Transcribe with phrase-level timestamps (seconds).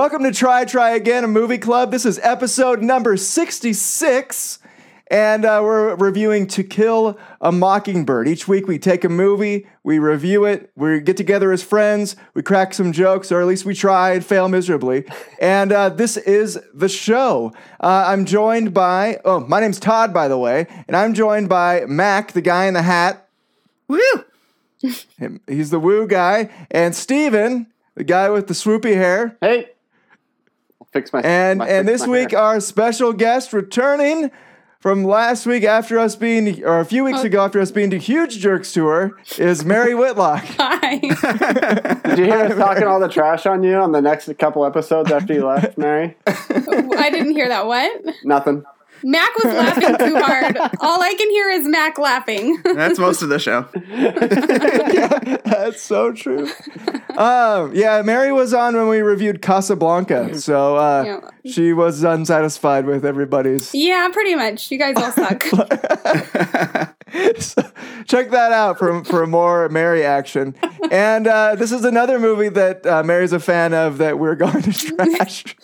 [0.00, 1.90] Welcome to Try Try Again, a movie club.
[1.90, 4.58] This is episode number 66,
[5.10, 8.26] and uh, we're reviewing To Kill a Mockingbird.
[8.26, 12.40] Each week we take a movie, we review it, we get together as friends, we
[12.42, 15.04] crack some jokes, or at least we try and fail miserably.
[15.38, 17.52] And uh, this is the show.
[17.78, 21.84] Uh, I'm joined by, oh, my name's Todd, by the way, and I'm joined by
[21.84, 23.28] Mac, the guy in the hat.
[23.86, 24.00] Woo!
[25.18, 29.36] Him- He's the woo guy, and Steven, the guy with the swoopy hair.
[29.42, 29.74] Hey, I'll
[30.92, 32.40] fix my And my- and this week hair.
[32.40, 34.30] our special guest returning
[34.80, 37.26] from last week after us being or a few weeks oh.
[37.26, 40.42] ago after us being to huge jerks tour is Mary Whitlock.
[40.58, 40.98] Hi.
[42.04, 45.12] Did you hear us talking all the trash on you on the next couple episodes
[45.12, 46.16] after you left, Mary?
[46.26, 47.66] I didn't hear that.
[47.66, 48.04] What?
[48.24, 48.64] Nothing.
[49.02, 50.56] Mac was laughing too hard.
[50.80, 52.60] All I can hear is Mac laughing.
[52.64, 53.66] That's most of the show.
[55.44, 56.48] That's so true.
[57.16, 61.50] Um, yeah, Mary was on when we reviewed Casablanca, so uh, Yeah.
[61.50, 63.74] she was unsatisfied with everybody's.
[63.74, 64.70] Yeah, pretty much.
[64.70, 65.42] You guys all suck.
[67.38, 67.62] So
[68.06, 70.54] check that out for for more Mary action.
[70.90, 74.62] And uh, this is another movie that uh, Mary's a fan of that we're going
[74.62, 75.56] to trash.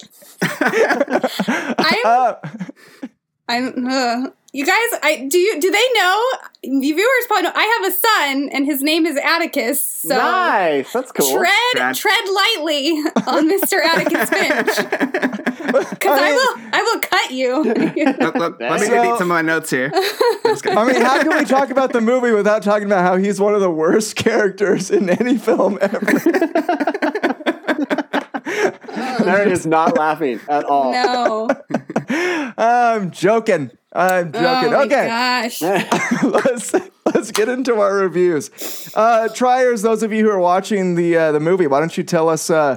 [0.43, 1.97] I'm.
[2.05, 2.35] Uh,
[3.49, 3.87] I'm.
[3.87, 5.39] Uh, you guys, I do.
[5.39, 6.25] You do they know?
[6.63, 7.53] The viewers probably know.
[7.55, 9.83] I have a son, and his name is Atticus.
[9.83, 10.91] So nice.
[10.93, 11.37] That's cool.
[11.39, 11.95] tread Brad.
[11.95, 12.91] tread lightly
[13.27, 13.85] on Mr.
[13.85, 14.77] Atticus Finch,
[15.91, 16.71] because I, will.
[16.73, 17.65] I will cut you.
[18.19, 19.91] Let, let- let me So- read some of my notes here.
[19.95, 23.55] I mean, how can we talk about the movie without talking about how he's one
[23.55, 26.01] of the worst characters in any film ever?
[29.25, 30.93] Mary is not laughing at all.
[30.93, 31.49] no.
[32.57, 33.71] I'm joking.
[33.93, 34.75] I'm joking.
[34.75, 35.07] Oh my okay.
[35.07, 35.63] gosh.
[36.23, 36.75] let's
[37.07, 38.51] let's get into our reviews.
[38.95, 42.05] Uh, triers, those of you who are watching the uh, the movie, why don't you
[42.05, 42.77] tell us uh,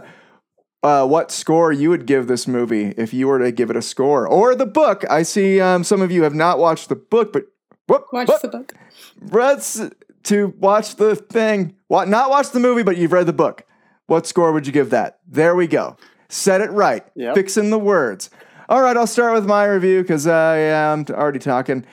[0.83, 3.81] uh, what score you would give this movie if you were to give it a
[3.81, 5.03] score, or the book?
[5.09, 7.45] I see um, some of you have not watched the book, but
[7.87, 8.73] whoop, Watch whoop, the book.
[9.21, 9.81] let's
[10.23, 11.75] to watch the thing.
[11.87, 12.07] What?
[12.07, 13.65] Not watch the movie, but you've read the book.
[14.07, 15.19] What score would you give that?
[15.27, 15.97] There we go.
[16.29, 17.05] Said it right.
[17.15, 17.35] Yep.
[17.35, 18.29] Fixing the words.
[18.69, 21.87] All right, I'll start with my review because I am already talking.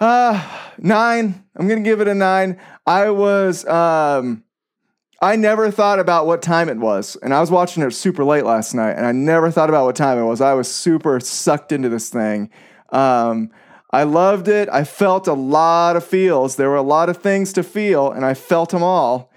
[0.00, 0.44] Uh,
[0.76, 1.44] nine.
[1.54, 2.58] I'm gonna give it a nine.
[2.84, 4.42] I was um,
[5.22, 8.44] I never thought about what time it was, and I was watching it super late
[8.44, 10.40] last night, and I never thought about what time it was.
[10.40, 12.50] I was super sucked into this thing.
[12.88, 13.52] Um,
[13.92, 14.68] I loved it.
[14.70, 16.56] I felt a lot of feels.
[16.56, 19.30] There were a lot of things to feel, and I felt them all,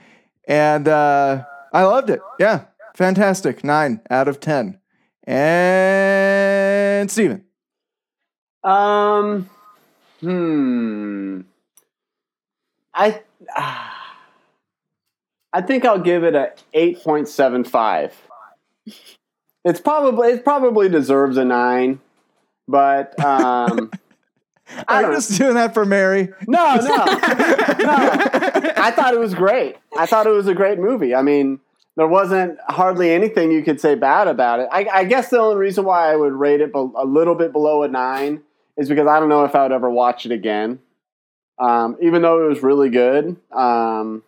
[0.48, 2.20] and uh, I loved it.
[2.40, 2.66] Yeah,
[2.96, 3.64] fantastic.
[3.64, 4.81] Nine out of ten.
[5.26, 7.44] And Steven.
[8.64, 9.50] Um.
[10.20, 11.42] Hmm.
[12.94, 13.22] I.
[13.56, 13.98] ah.
[15.54, 18.16] I think I'll give it a eight point seven five.
[19.64, 22.00] It's probably it probably deserves a nine,
[22.68, 23.92] but um.
[24.88, 26.30] I don't just doing that for Mary?
[26.48, 27.04] No, no, no.
[28.78, 29.76] I thought it was great.
[29.98, 31.14] I thought it was a great movie.
[31.14, 31.60] I mean,
[32.02, 34.68] there wasn't hardly anything you could say bad about it.
[34.72, 37.84] I, I guess the only reason why I would rate it a little bit below
[37.84, 38.42] a nine
[38.76, 40.80] is because I don't know if I would ever watch it again.
[41.60, 44.24] Um, even though it was really good, um,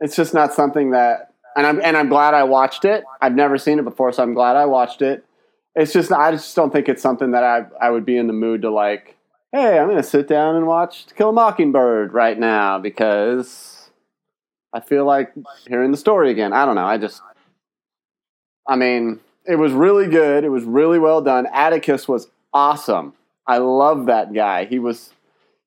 [0.00, 1.32] it's just not something that.
[1.56, 3.04] And I'm and I'm glad I watched it.
[3.22, 5.24] I've never seen it before, so I'm glad I watched it.
[5.74, 8.34] It's just I just don't think it's something that I I would be in the
[8.34, 9.16] mood to like
[9.50, 13.81] hey, I'm going to sit down and watch To Kill a Mockingbird right now because
[14.72, 15.32] I feel like
[15.68, 16.52] hearing the story again.
[16.52, 16.86] I don't know.
[16.86, 17.20] I just,
[18.66, 20.44] I mean, it was really good.
[20.44, 21.46] It was really well done.
[21.52, 23.14] Atticus was awesome.
[23.46, 24.64] I love that guy.
[24.64, 25.12] He was.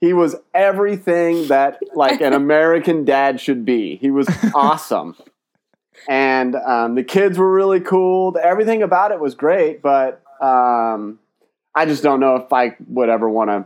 [0.02, 3.96] He was everything that like an American dad should be.
[3.96, 5.16] He was awesome,
[6.08, 8.38] and um, the kids were really cool.
[8.42, 11.20] Everything about it was great, but um,
[11.74, 13.66] I just don't know if I would ever want to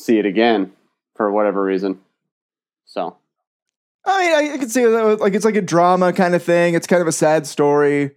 [0.00, 0.72] see it again
[1.16, 2.00] for whatever reason.
[2.86, 3.16] So
[4.06, 5.20] I mean, I, I can see that.
[5.20, 6.74] Like, it's like a drama kind of thing.
[6.74, 8.12] It's kind of a sad story,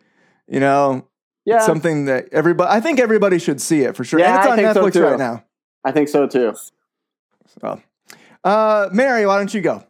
[0.48, 1.08] you know.
[1.46, 2.70] yeah, Something that everybody.
[2.72, 4.20] I think everybody should see it for sure.
[4.20, 5.04] Yeah, and it's I on think so Netflix too.
[5.04, 5.44] right now.
[5.84, 6.54] I think so too.
[7.62, 7.82] So,
[8.44, 9.84] uh, Mary, why don't you go?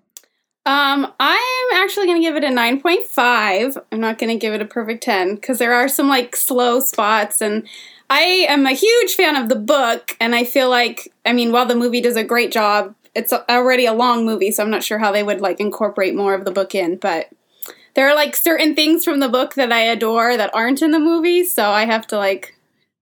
[0.66, 3.84] Um, I'm actually going to give it a 9.5.
[3.92, 6.80] I'm not going to give it a perfect 10 because there are some like slow
[6.80, 7.68] spots and
[8.10, 11.66] I am a huge fan of the book and I feel like I mean while
[11.66, 14.98] the movie does a great job, it's already a long movie so I'm not sure
[15.00, 17.30] how they would like incorporate more of the book in, but
[17.96, 21.00] there are like certain things from the book that I adore that aren't in the
[21.00, 22.56] movie, so I have to like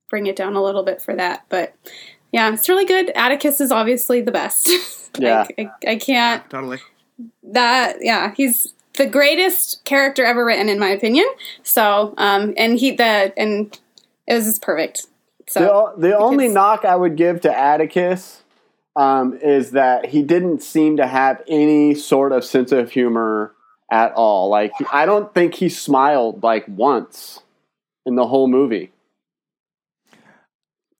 [0.09, 1.73] bring it down a little bit for that, but
[2.31, 3.11] yeah, it's really good.
[3.15, 4.69] Atticus is obviously the best.
[5.19, 5.45] Yeah.
[5.57, 6.79] like, I, I can't Totally.
[7.43, 11.25] that yeah he's the greatest character ever written, in my opinion.
[11.63, 13.77] So, um, and he the and
[14.27, 15.07] it was just perfect.
[15.49, 18.43] So o- the only knock I would give to Atticus
[18.95, 23.53] um, is that he didn't seem to have any sort of sense of humor
[23.91, 24.49] at all.
[24.49, 27.41] Like, I don't think he smiled like once
[28.05, 28.91] in the whole movie.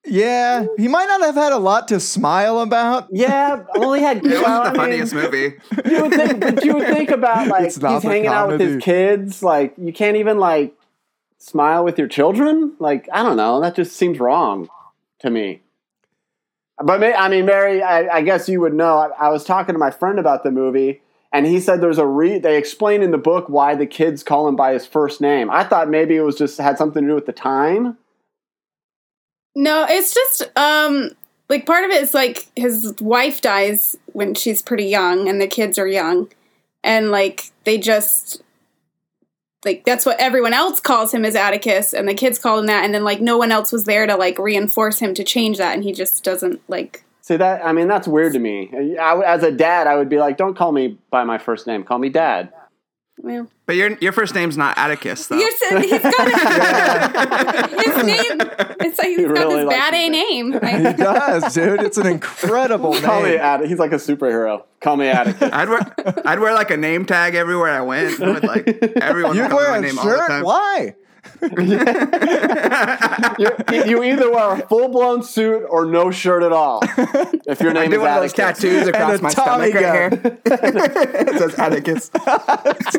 [0.03, 3.07] Yeah, he might not have had a lot to smile about.
[3.11, 4.17] Yeah, well, he had.
[4.25, 5.53] It well, wasn't the I mean, funniest movie.
[5.85, 8.83] You would think, but you would think about like he's the hanging out with his
[8.83, 9.43] kids.
[9.43, 10.75] Like, you can't even like
[11.37, 12.73] smile with your children.
[12.79, 13.61] Like, I don't know.
[13.61, 14.69] That just seems wrong
[15.19, 15.61] to me.
[16.83, 18.97] But I mean, Mary, I, I guess you would know.
[18.97, 21.01] I, I was talking to my friend about the movie,
[21.31, 22.39] and he said there's a re.
[22.39, 25.49] They explain in the book why the kids call him by his first name.
[25.49, 27.97] I thought maybe it was just had something to do with the time.
[29.55, 31.11] no, it's just um
[31.49, 35.47] like part of it is like his wife dies when she's pretty young, and the
[35.47, 36.29] kids are young,
[36.83, 38.41] and like they just
[39.63, 42.83] like that's what everyone else calls him as Atticus, and the kids call him that,
[42.83, 45.73] and then like no one else was there to like reinforce him to change that,
[45.73, 47.03] and he just doesn't like.
[47.21, 47.63] See that?
[47.63, 48.97] I mean, that's weird to me.
[48.99, 51.83] I, as a dad, I would be like, "Don't call me by my first name.
[51.83, 52.51] Call me Dad."
[53.23, 55.37] Well, But your your first name's not Atticus, though.
[55.37, 58.41] you're saying he's got a, his name.
[58.79, 60.49] It's like he's He got really this bad A name.
[60.51, 60.85] name.
[60.85, 61.81] He does, dude.
[61.83, 63.03] It's an incredible name.
[63.03, 63.35] Call me.
[63.35, 63.69] Atticus.
[63.69, 64.63] He's like a superhero.
[64.79, 65.49] Call me Atticus.
[65.53, 65.81] I'd wear
[66.25, 68.19] I'd wear like a name tag everywhere I went.
[68.19, 68.67] With like
[68.99, 70.27] everyone You'd wear my a name all the shirt?
[70.27, 70.43] time.
[70.43, 70.95] Why?
[71.41, 71.61] You're,
[73.85, 76.79] you either wear a full blown suit or no shirt at all.
[76.83, 78.61] If your I name do is one of those Atticus.
[78.61, 80.37] tattoos across a my Tommy stomach right here.
[80.45, 82.09] it says Atticus.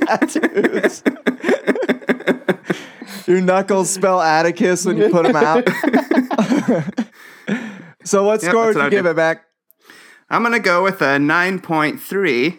[0.06, 1.02] Tattoos.
[3.26, 5.68] Your knuckles spell Atticus when you put them out.
[8.04, 9.10] so, what Yep, score would you give do.
[9.10, 9.44] it back?
[10.30, 12.58] I'm gonna go with a 9.3.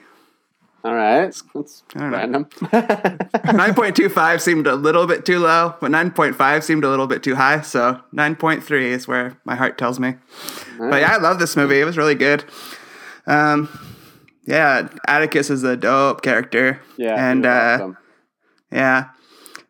[0.84, 1.22] All right.
[1.22, 2.18] That's don't know.
[2.18, 2.46] random.
[2.62, 7.62] 9.25 seemed a little bit too low, but 9.5 seemed a little bit too high.
[7.62, 10.16] So 9.3 is where my heart tells me.
[10.78, 11.80] But yeah, I love this movie.
[11.80, 12.44] It was really good.
[13.28, 13.70] Um,
[14.46, 16.82] yeah, Atticus is a dope character.
[16.98, 17.30] yeah.
[17.30, 17.98] and uh, awesome.
[18.72, 19.10] yeah,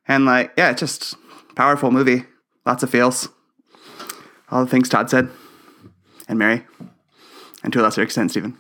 [0.08, 1.16] and like yeah, just
[1.56, 2.24] powerful movie.
[2.66, 3.30] Lots of feels.
[4.50, 5.30] All the things Todd said,
[6.28, 6.66] and Mary,
[7.64, 8.58] and to a lesser extent, Stephen.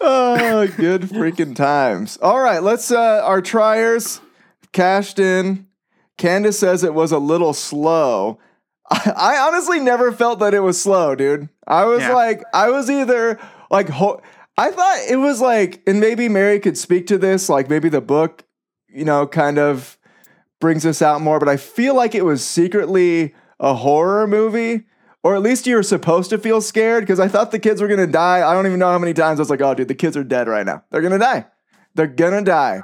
[0.00, 2.18] Oh, good freaking times.
[2.20, 4.20] All right, let's uh our triers
[4.72, 5.66] cashed in.
[6.18, 8.38] Candace says it was a little slow.
[8.90, 11.48] I, I honestly never felt that it was slow, dude.
[11.66, 12.12] I was Yeah.
[12.14, 13.40] like, I was either
[13.70, 14.20] like, ho-
[14.56, 18.00] I thought it was like, and maybe Mary could speak to this, like maybe the
[18.02, 18.44] book,
[18.88, 19.98] you know, kind of
[20.60, 24.84] brings this out more, but I feel like it was secretly a horror movie.
[25.24, 27.88] Or at least you were supposed to feel scared because I thought the kids were
[27.88, 28.46] gonna die.
[28.48, 30.22] I don't even know how many times I was like, "Oh, dude, the kids are
[30.22, 30.84] dead right now.
[30.90, 31.46] They're gonna die.
[31.94, 32.82] They're gonna die."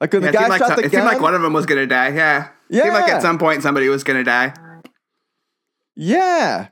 [0.00, 1.00] Like Yeah, the it guy seemed, like, shot so- the it gun.
[1.02, 2.08] seemed like one of them was gonna die.
[2.10, 4.54] Yeah, It seemed like at some point somebody was gonna die.
[5.96, 6.68] Yeah.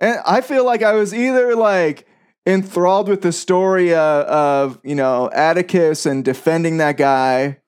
[0.00, 2.06] And I feel like I was either like
[2.46, 7.58] enthralled with the story uh, of, you know, Atticus and defending that guy,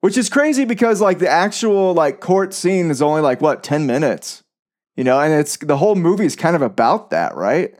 [0.00, 3.86] which is crazy because like the actual like court scene is only like what, 10
[3.86, 4.42] minutes.
[4.96, 7.74] You know, and it's the whole movie is kind of about that, right?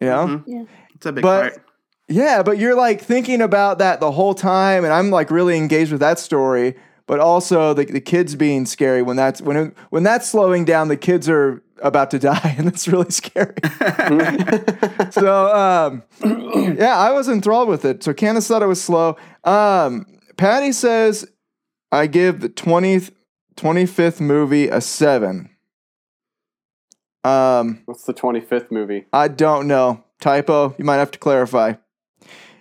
[0.00, 0.26] You know?
[0.26, 0.44] Mhm.
[0.46, 0.62] Yeah.
[0.94, 1.62] It's a big But- part.
[2.10, 5.92] Yeah, but you're like thinking about that the whole time, and I'm like really engaged
[5.92, 6.74] with that story.
[7.06, 10.88] But also the, the kids being scary when that's when it, when that's slowing down,
[10.88, 13.54] the kids are about to die, and that's really scary.
[15.10, 16.02] so um,
[16.78, 18.02] yeah, I was enthralled with it.
[18.02, 19.16] So Candace thought it was slow.
[19.44, 20.06] Um,
[20.38, 21.26] Patty says
[21.92, 23.10] I give the 20th,
[23.56, 25.50] 25th movie a seven.
[27.24, 29.06] Um, What's the 25th movie?
[29.12, 30.04] I don't know.
[30.20, 30.74] Typo.
[30.78, 31.74] You might have to clarify.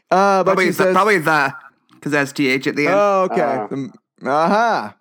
[0.10, 1.54] Uh, but Probably the, says, probably the
[1.94, 2.96] because that's th at the end.
[2.96, 3.42] Oh, okay.
[3.42, 3.92] Uh, The-
[4.30, 4.96] aha.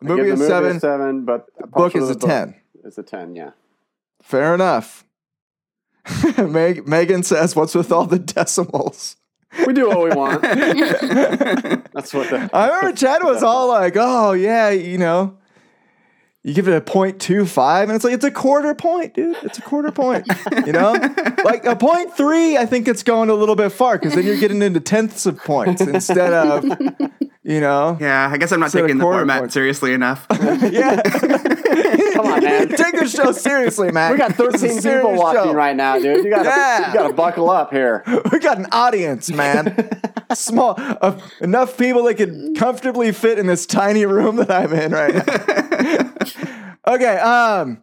[0.00, 0.76] The I give movie the is movie seven.
[0.76, 2.54] a seven, but a book is a the ten.
[2.84, 3.50] Is a ten, yeah.
[4.22, 5.04] Fair enough.
[6.38, 9.16] Meg- Megan says, "What's with all the decimals?"
[9.66, 10.42] We do what we want.
[10.42, 12.50] That's what the.
[12.52, 15.36] I remember Chad was all like, "Oh yeah, you know."
[16.46, 19.34] You give it a point two five, and it's like it's a quarter point, dude.
[19.42, 20.26] It's a quarter point.
[20.66, 20.92] You know,
[21.44, 22.58] like a point three.
[22.58, 25.38] I think it's going a little bit far because then you're getting into tenths of
[25.38, 26.64] points instead of,
[27.44, 29.54] you know, yeah, I guess I'm not Instead of taking the quarter format points.
[29.54, 30.26] seriously enough.
[30.40, 31.02] yeah.
[31.02, 32.68] Come on, man.
[32.76, 34.12] Take the show seriously, man.
[34.12, 36.24] We got 13 people watching right now, dude.
[36.24, 36.88] You gotta, Yeah.
[36.88, 38.02] you gotta buckle up here.
[38.32, 39.90] We got an audience, man.
[40.32, 44.92] Small, uh, enough people that could comfortably fit in this tiny room that I'm in
[44.92, 46.94] right now.
[46.94, 47.18] okay.
[47.18, 47.82] Um.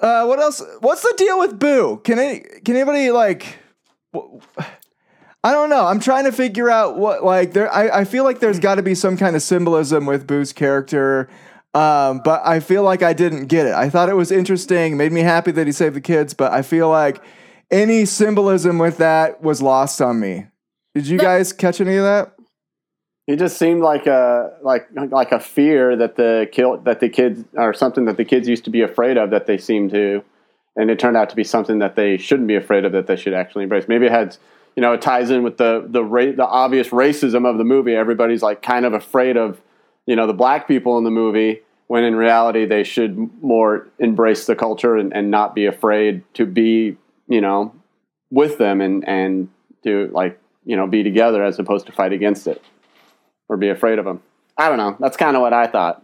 [0.00, 0.26] Uh.
[0.26, 0.62] What else?
[0.80, 2.00] What's the deal with Boo?
[2.04, 2.40] Can any?
[2.64, 3.58] Can anybody like?
[4.14, 4.36] wh-
[5.44, 5.86] I don't know.
[5.86, 7.72] I'm trying to figure out what like there.
[7.72, 11.28] I, I feel like there's got to be some kind of symbolism with Boo's character,
[11.74, 13.74] um, but I feel like I didn't get it.
[13.74, 16.62] I thought it was interesting, made me happy that he saved the kids, but I
[16.62, 17.20] feel like
[17.72, 20.46] any symbolism with that was lost on me.
[20.94, 22.34] Did you guys catch any of that?
[23.26, 27.44] He just seemed like a like like a fear that the kill that the kids
[27.54, 30.22] or something that the kids used to be afraid of that they seemed to,
[30.76, 33.16] and it turned out to be something that they shouldn't be afraid of that they
[33.16, 33.88] should actually embrace.
[33.88, 34.36] Maybe it had
[34.76, 37.94] you know, it ties in with the the ra- the obvious racism of the movie.
[37.94, 39.60] Everybody's like kind of afraid of,
[40.06, 44.46] you know, the black people in the movie when in reality they should more embrace
[44.46, 46.96] the culture and, and not be afraid to be,
[47.28, 47.74] you know,
[48.30, 49.48] with them and and
[49.84, 52.62] to like, you know, be together as opposed to fight against it
[53.48, 54.22] or be afraid of them.
[54.56, 54.96] I don't know.
[55.00, 56.02] That's kind of what I thought.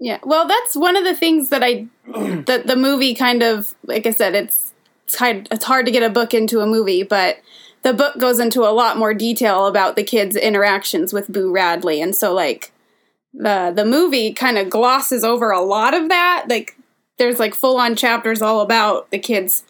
[0.00, 0.18] Yeah.
[0.22, 1.86] Well, that's one of the things that I
[2.46, 4.73] that the movie kind of like I said it's
[5.04, 7.38] it's hard, it's hard to get a book into a movie, but
[7.82, 12.00] the book goes into a lot more detail about the kids' interactions with Boo Radley,
[12.00, 12.72] and so like
[13.32, 16.46] the the movie kind of glosses over a lot of that.
[16.48, 16.76] Like
[17.18, 19.64] there's like full on chapters all about the kids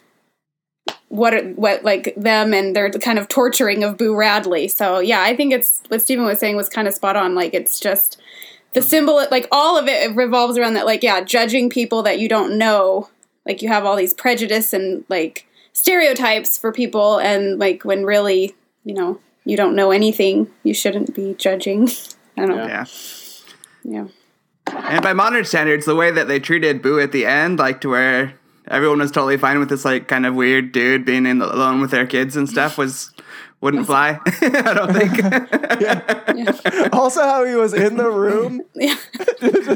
[1.09, 4.69] what what like them and their kind of torturing of Boo Radley.
[4.69, 7.35] So yeah, I think it's what Stephen was saying was kind of spot on.
[7.35, 8.21] Like it's just
[8.73, 10.87] the symbol, like all of it revolves around that.
[10.87, 13.09] Like yeah, judging people that you don't know
[13.47, 18.55] like you have all these prejudice and like stereotypes for people and like when really
[18.85, 21.89] you know you don't know anything you shouldn't be judging.
[22.37, 22.67] I don't know.
[22.67, 22.85] Yeah.
[23.85, 24.07] yeah.
[24.67, 27.91] And by modern standards, the way that they treated Boo at the end, like to
[27.91, 28.35] where
[28.67, 31.81] everyone was totally fine with this like kind of weird dude being in the, alone
[31.81, 33.13] with their kids and stuff was
[33.65, 34.21] wouldn't fly.
[34.43, 35.15] I don't think.
[36.93, 38.61] Also, how he was in the room.
[38.75, 38.95] yeah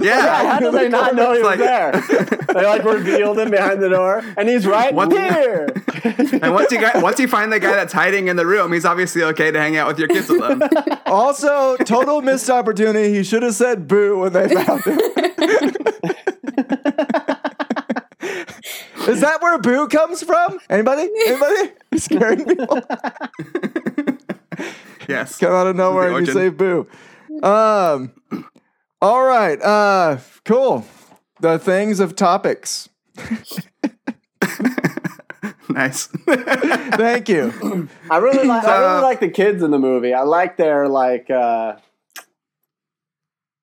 [0.01, 0.53] yeah.
[0.53, 1.93] How did they not know he was Like- there?
[2.49, 5.69] they like revealed him behind the door, and he's right What- here.
[6.43, 8.85] And once you got once you find the guy that's hiding in the room, he's
[8.85, 10.63] obviously okay to hang out with your kids alone.
[11.07, 13.15] Also, total missed opportunity.
[13.15, 14.99] He should have said boo when they found him.
[19.09, 20.59] Is that where boo comes from?
[20.71, 21.09] Anybody?
[21.27, 21.73] Anybody?
[21.91, 22.81] He's scaring people.
[25.09, 25.39] Yes.
[25.39, 26.35] Come out of nowhere and you origin.
[26.35, 26.87] say boo.
[27.43, 28.13] Um.
[29.01, 29.59] All right.
[29.63, 30.19] Uh.
[30.45, 30.85] Cool.
[31.41, 32.89] The things of topics.
[35.71, 36.07] Nice.
[36.07, 37.89] Thank you.
[38.11, 38.65] I really like.
[38.65, 40.15] I really like the kids in the movie.
[40.15, 41.31] I like their like.
[41.31, 41.77] uh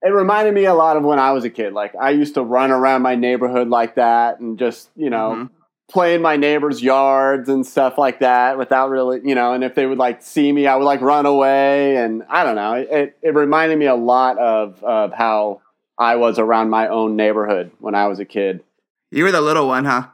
[0.05, 1.73] It reminded me a lot of when I was a kid.
[1.73, 5.31] Like I used to run around my neighborhood like that, and just you know.
[5.35, 5.49] Mhm.
[5.87, 9.75] play in my neighbors' yards and stuff like that without really, you know, and if
[9.75, 11.95] they would like see me, I would like run away.
[11.97, 12.73] And I don't know.
[12.73, 15.61] It, it reminded me a lot of, of how
[15.99, 18.63] I was around my own neighborhood when I was a kid.
[19.11, 20.07] you were the little one, huh?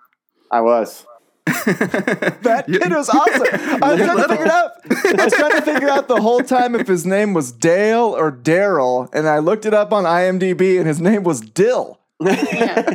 [0.52, 1.06] I was.
[2.44, 3.48] That kid was awesome.
[3.84, 4.72] I was trying to figure it out.
[5.20, 8.32] I was trying to figure out the whole time if his name was Dale or
[8.32, 12.00] Daryl, and I looked it up on IMDb, and his name was Dill.
[12.20, 12.94] yeah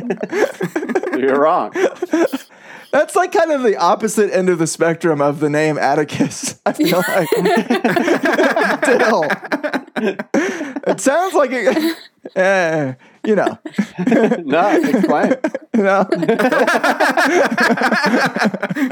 [1.17, 1.73] You're wrong.
[2.91, 6.59] That's like kind of the opposite end of the spectrum of the name Atticus.
[6.65, 7.29] I feel like
[8.85, 9.23] Dill.
[10.01, 11.97] It sounds like it.
[12.35, 13.57] Eh, you know,
[14.43, 15.33] No, explain.
[15.73, 16.05] you know.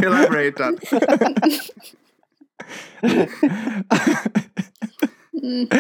[0.02, 0.78] Elaborate on.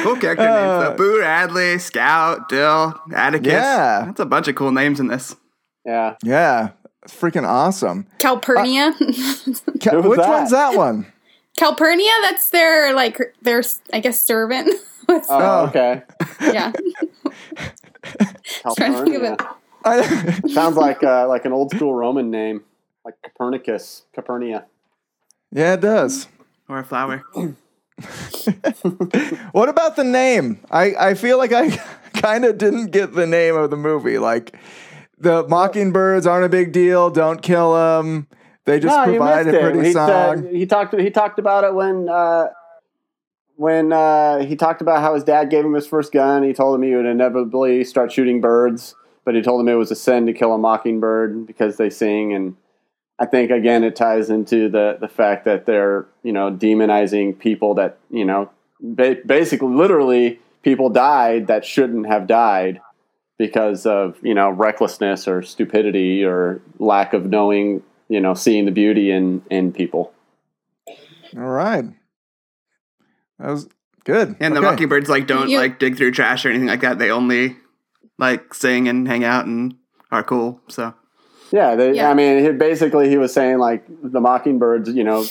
[0.01, 0.67] cool character names.
[0.67, 3.53] Uh, So Boo Radley, Scout, Dill, Atticus.
[3.53, 4.03] Yeah.
[4.05, 5.35] That's a bunch of cool names in this.
[5.85, 6.15] Yeah.
[6.23, 6.69] Yeah,
[7.07, 8.07] freaking awesome.
[8.17, 10.29] calpurnia Ca- Who was Which that?
[10.29, 11.05] one's that one?
[11.57, 13.63] calpurnia that's their like their
[13.93, 14.69] i guess servant
[15.07, 15.67] What's- Oh, Oh.
[15.67, 16.03] okay.
[16.41, 16.71] yeah
[18.75, 19.41] Trying to think of it.
[19.83, 20.01] I,
[20.49, 22.63] Sounds like uh, like an old school Roman name,
[23.03, 24.65] like Copernicus, Capernia.
[25.51, 26.27] yeah, it does.
[26.67, 27.23] Or a flower.
[29.51, 30.59] What about the name?
[30.69, 31.69] I, I feel like I
[32.15, 34.17] kind of didn't get the name of the movie.
[34.17, 34.55] Like,
[35.17, 37.09] the mockingbirds aren't a big deal.
[37.09, 38.27] Don't kill them.
[38.65, 39.85] They just no, provide a pretty it.
[39.85, 40.43] He, song.
[40.43, 40.99] said- he talked.
[40.99, 42.47] He talked about it when uh,
[43.57, 46.43] when uh, he talked about how his dad gave him his first gun.
[46.43, 49.91] He told him he would inevitably start shooting birds, but he told him it was
[49.91, 52.33] a sin to kill a mockingbird because they sing.
[52.33, 52.57] And
[53.19, 57.75] I think again, it ties into the the fact that they're you know demonizing people
[57.75, 58.49] that you know
[58.81, 62.81] ba- basically literally people died that shouldn't have died
[63.37, 68.71] because of you know recklessness or stupidity or lack of knowing you know seeing the
[68.71, 70.11] beauty in in people
[71.37, 71.85] All right.
[73.39, 73.67] That was
[74.03, 74.35] good.
[74.39, 76.99] And the mockingbirds like don't You- like dig through trash or anything like that.
[76.99, 77.57] They only
[78.17, 79.75] like sing and hang out and
[80.11, 80.61] are cool.
[80.67, 80.93] So
[81.51, 82.09] yeah, they, Yeah.
[82.09, 85.25] i mean he, basically he was saying like the mockingbirds you know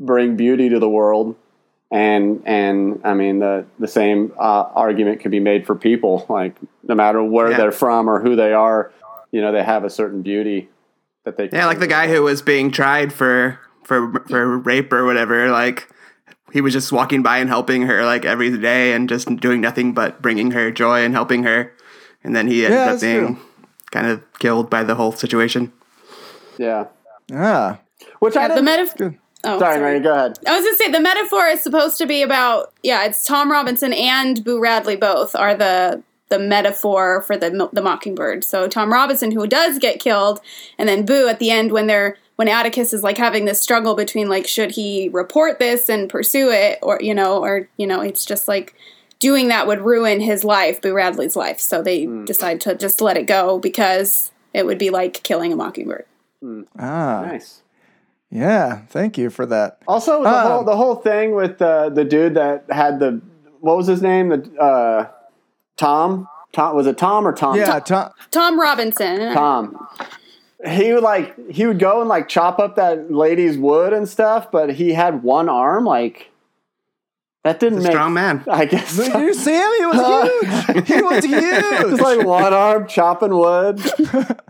[0.00, 1.36] bring beauty to the world.
[1.90, 6.26] And and I mean the the same uh, argument could be made for people.
[6.28, 7.56] Like no matter where Yeah.
[7.56, 8.92] they're from or who they are,
[9.32, 10.68] you know, they have a certain beauty
[11.24, 11.48] that they.
[11.50, 15.50] Yeah, like the guy who was being tried for for for rape or whatever.
[15.50, 15.88] Like
[16.52, 19.92] he was just walking by and helping her like every day and just doing nothing
[19.92, 21.72] but bringing her joy and helping her.
[22.24, 23.44] And then he ended Yeah, up being true.
[23.90, 25.72] kind of killed by the whole situation.
[26.56, 26.86] Yeah.
[27.30, 27.76] Yeah.
[28.20, 28.64] Which I the didn't.
[28.64, 29.14] metaphor.
[29.44, 30.00] Oh, sorry, Mary.
[30.00, 30.38] Go ahead.
[30.46, 33.92] I was gonna say the metaphor is supposed to be about yeah, it's Tom Robinson
[33.92, 38.42] and Boo Radley both are the the metaphor for the the mockingbird.
[38.42, 40.40] So Tom Robinson who does get killed,
[40.76, 43.96] and then Boo at the end when they're when Atticus is like having this struggle
[43.96, 48.00] between like should he report this and pursue it or you know or you know
[48.00, 48.74] it's just like
[49.18, 51.58] doing that would ruin his life, Boo Radley's life.
[51.58, 55.56] So they decide to just let it go because it would be like killing a
[55.56, 56.06] mockingbird.
[56.78, 57.62] ah, Nice.
[58.30, 58.82] yeah.
[58.88, 59.78] Thank you for that.
[59.88, 63.20] Also, the, Um, whole, the whole thing with uh, the dude that had the
[63.60, 64.28] what was his name?
[64.28, 65.08] The uh,
[65.76, 66.28] Tom.
[66.52, 67.56] Tom was it Tom or Tom?
[67.56, 68.10] Yeah, Tom.
[68.30, 69.34] Tom Robinson.
[69.34, 69.88] Tom.
[70.66, 74.50] He would like he would go and like chop up that lady's wood and stuff,
[74.50, 75.84] but he had one arm.
[75.84, 76.30] Like
[77.44, 77.92] that didn't He's a make.
[77.94, 78.44] strong man.
[78.50, 79.18] I guess Did so.
[79.20, 79.70] you see him?
[79.78, 80.30] He was
[80.74, 80.86] huge.
[80.88, 81.92] He was huge.
[81.92, 83.80] It's like one arm chopping wood.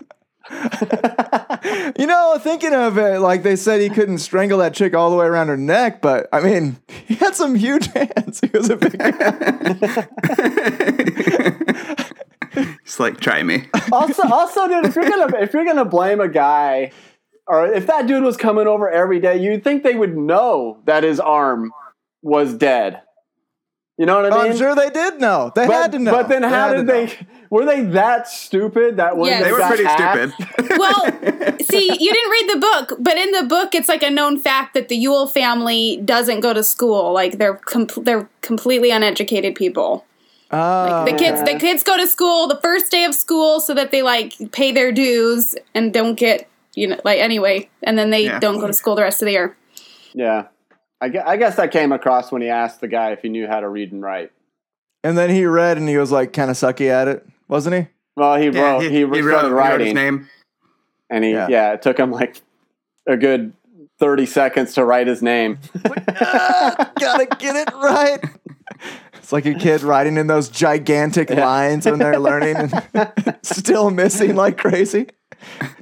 [1.98, 5.16] You know, thinking of it, like they said he couldn't strangle that chick all the
[5.16, 8.40] way around her neck, but I mean, he had some huge hands.
[8.40, 9.12] He was a big guy.
[12.84, 13.68] He's like, try me.
[13.92, 16.92] also, also, dude, if you're gonna if you're gonna blame a guy,
[17.46, 21.02] or if that dude was coming over every day, you'd think they would know that
[21.04, 21.72] his arm
[22.22, 23.02] was dead.
[23.98, 24.52] You know what I oh, mean?
[24.52, 25.50] I'm sure they did know.
[25.56, 26.12] They But, had to know.
[26.12, 27.06] but then how had did they?
[27.06, 27.12] know.
[27.50, 29.42] Were they that stupid that when Yes.
[29.42, 30.78] they, They were pretty hacked- stupid.
[30.78, 34.38] well, see, you didn't read the book, but in the book, it's like a known
[34.38, 37.12] fact that the Ewell family doesn't go to school.
[37.12, 40.04] Like they're com- they're completely uneducated people.
[40.50, 41.52] Oh, The kids Okay.
[41.54, 44.72] the kids go to school the first day of school so that they like pay
[44.72, 48.38] their dues and don't get you know like anyway, and then they Yeah.
[48.38, 49.56] don't go to school the rest of the year.
[50.14, 50.44] Yeah,
[51.00, 53.46] I, gue- I guess that came across when he asked the guy if he knew
[53.46, 54.32] how to read and write.
[55.04, 57.86] and then he read and he was like kind of sucky at it, wasn't he?
[58.16, 58.82] Well, he Yeah, wrote.
[58.90, 60.28] He, wrote, started he wrote writing, his name.
[61.10, 61.46] and he Yeah.
[61.50, 61.72] yeah.
[61.74, 62.40] it took him like
[63.06, 63.52] a good
[64.00, 65.58] thirty seconds to write his name.
[65.84, 68.18] Gotta get it right.
[69.28, 74.34] It's like a kid riding in those gigantic lines when they're learning and still missing
[74.36, 75.08] like crazy.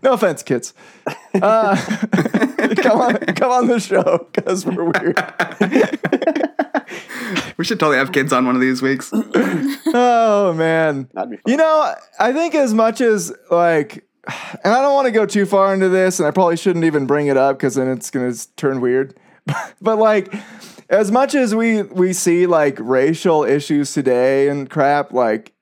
[0.03, 0.75] No offense, kids.
[1.33, 1.77] Uh,
[2.79, 5.23] come on, come on the show because we're weird.
[7.57, 9.13] We should totally have kids on one of these weeks.
[9.99, 11.43] Oh man, That'd be fun.
[11.47, 14.05] You know, I think as much as like,
[14.65, 17.07] and I don't want to go too far into this, and I probably shouldn't even
[17.07, 19.17] bring it up because then it's gonna turn weird.
[19.81, 20.35] but like,
[20.89, 25.53] as much as we we see like racial issues today and crap, like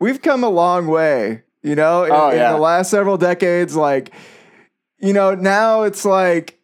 [0.00, 1.42] we've come a long way.
[1.62, 4.12] You know, in, Oh, in the last several decades, like,
[4.98, 6.60] you know, now it's like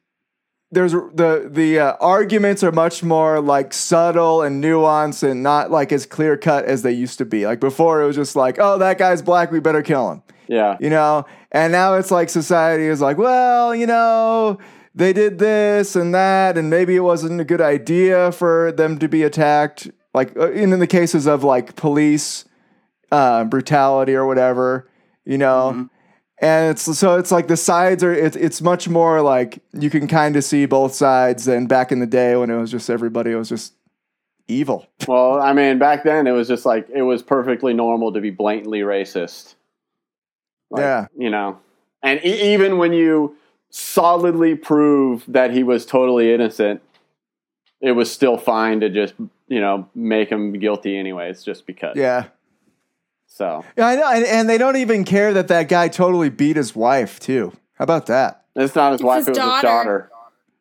[0.70, 5.90] there's the the uh, arguments are much more like subtle and nuanced and not like
[5.90, 7.46] as clear cut as they used to be.
[7.46, 10.76] Like before, it was just like, oh, that guy's black, we better kill him, yeah,
[10.80, 11.24] you know.
[11.50, 14.58] And now it's like society is like, well, you know,
[14.94, 19.08] they did this and that, and maybe it wasn't a good idea for them to
[19.08, 19.90] be attacked.
[20.12, 22.44] Like uh, in the cases of like police
[23.12, 24.88] uh, brutality or whatever,
[25.24, 25.88] you know.
[26.42, 30.08] And it's so it's like the sides are it's it's much more like you can
[30.08, 33.34] kind of see both sides than back in the day when it was just everybody
[33.34, 33.74] was just
[34.48, 34.86] evil.
[35.06, 38.30] Well, I mean, back then it was just like it was perfectly normal to be
[38.30, 39.54] blatantly racist.
[40.70, 41.06] Like, Yeah.
[41.16, 41.58] you know,
[42.02, 43.36] and e- even when you
[43.70, 46.82] solidly prove that he was totally innocent,
[47.80, 49.14] it was still fine to just
[49.48, 51.96] you know make him guilty anyways, just because.
[51.96, 52.26] Yeah.
[53.26, 56.56] So Yeah, I know, and, and they don't even care that that guy totally beat
[56.56, 57.52] his wife too.
[57.74, 58.44] How about that?
[58.56, 59.68] it's not his wife; his it was his daughter.
[59.68, 60.10] daughter.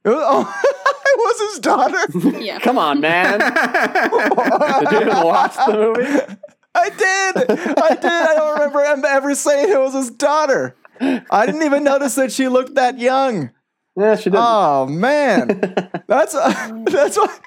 [0.06, 0.62] It was, oh,
[1.06, 2.40] it was his daughter.
[2.40, 2.60] Yeah.
[2.60, 3.40] Come on, man!
[3.40, 6.36] Did you even watch the movie?
[6.76, 7.52] I did.
[7.78, 8.06] I did.
[8.06, 10.76] I don't remember him ever saying it was his daughter.
[11.02, 13.52] I didn't even notice that she looked that young.
[13.98, 14.40] Yeah, she did.
[14.40, 15.48] Oh man,
[16.08, 16.34] that's
[16.86, 17.40] that's why.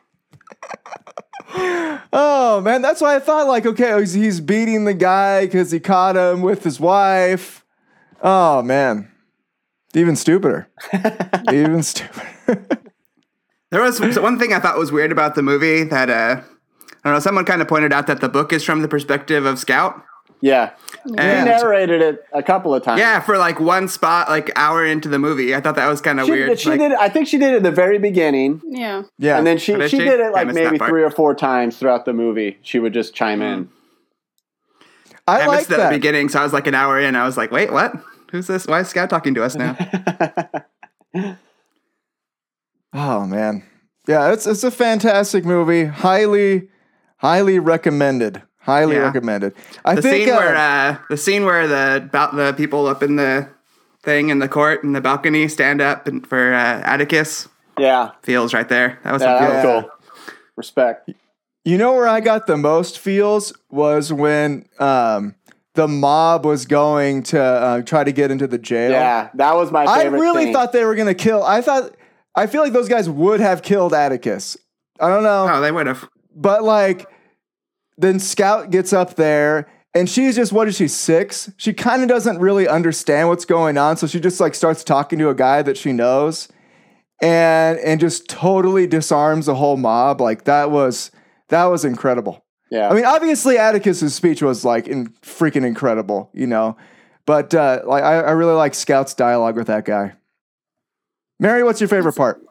[2.12, 5.81] Oh man, that's why I thought like, okay, he's, he's beating the guy because he
[5.81, 7.65] caught him with his wife.
[8.23, 9.11] Oh man,
[9.95, 10.69] even stupider.
[11.53, 12.83] even stupider.
[13.71, 17.15] There was one thing I thought was weird about the movie that uh, I don't
[17.15, 17.21] know.
[17.21, 20.05] Someone kind of pointed out that the book is from the perspective of Scout,
[20.43, 20.71] Yeah.
[21.07, 22.99] He And- narrated it a couple of times.
[22.99, 26.19] Yeah, for like one spot, like hour into the movie, I thought that was kind
[26.21, 26.59] of weird.
[26.59, 26.93] she like, did.
[26.93, 29.05] I think she did it at the very beginning, Yeah.
[29.19, 29.39] Yeah.
[29.39, 30.05] and then she did she she?
[30.05, 32.59] did it like maybe three or four times throughout the movie.
[32.63, 33.71] She would just chime in.
[35.29, 37.15] I, I like missed the beginning, so I was like an hour in.
[37.15, 37.95] I was like, wait, what?
[38.33, 38.67] Who's this?
[38.67, 39.77] Why is Scout talking to us now?
[42.95, 43.63] Oh man,
[44.07, 45.85] yeah, it's it's a fantastic movie.
[45.85, 46.69] Highly,
[47.19, 48.43] highly recommended.
[48.62, 49.03] Highly Yeah.
[49.03, 49.55] recommended.
[49.85, 53.03] I the think scene uh, where uh, the scene where the about the people up
[53.03, 53.48] in the
[54.03, 57.48] thing in the court in the balcony stand up and for uh, Atticus
[57.79, 58.98] Yeah, feels right there.
[59.05, 59.85] That was yeah, a that good.
[59.85, 59.90] cool.
[60.57, 61.11] Respect.
[61.64, 65.35] you know where I got the most feels was when um,
[65.75, 68.90] the mob was going to uh, try to get into the jail.
[68.90, 70.53] Yeah, that was my I really scene.
[70.53, 71.42] thought they were gonna kill.
[71.42, 71.92] I thought.
[72.35, 74.57] I feel like those guys would have killed Atticus.
[75.01, 75.48] I don't know.
[75.51, 76.09] Oh, they would have.
[76.35, 77.07] But like,
[77.97, 81.53] then Scout gets up there and she's just, what is she, six?
[81.57, 83.97] She kind of doesn't really understand what's going on.
[83.97, 86.49] So she just like starts talking to a guy that she knows
[87.23, 90.21] and and just totally disarms the whole mob.
[90.21, 91.11] Like that was
[91.49, 92.45] that was incredible.
[92.71, 96.77] Yeah, I mean, obviously Atticus's speech was like in freaking incredible, you know.
[97.25, 100.15] But uh, like I, I really like Scout's dialogue with that guy.
[101.39, 102.43] Mary, what's your favorite part?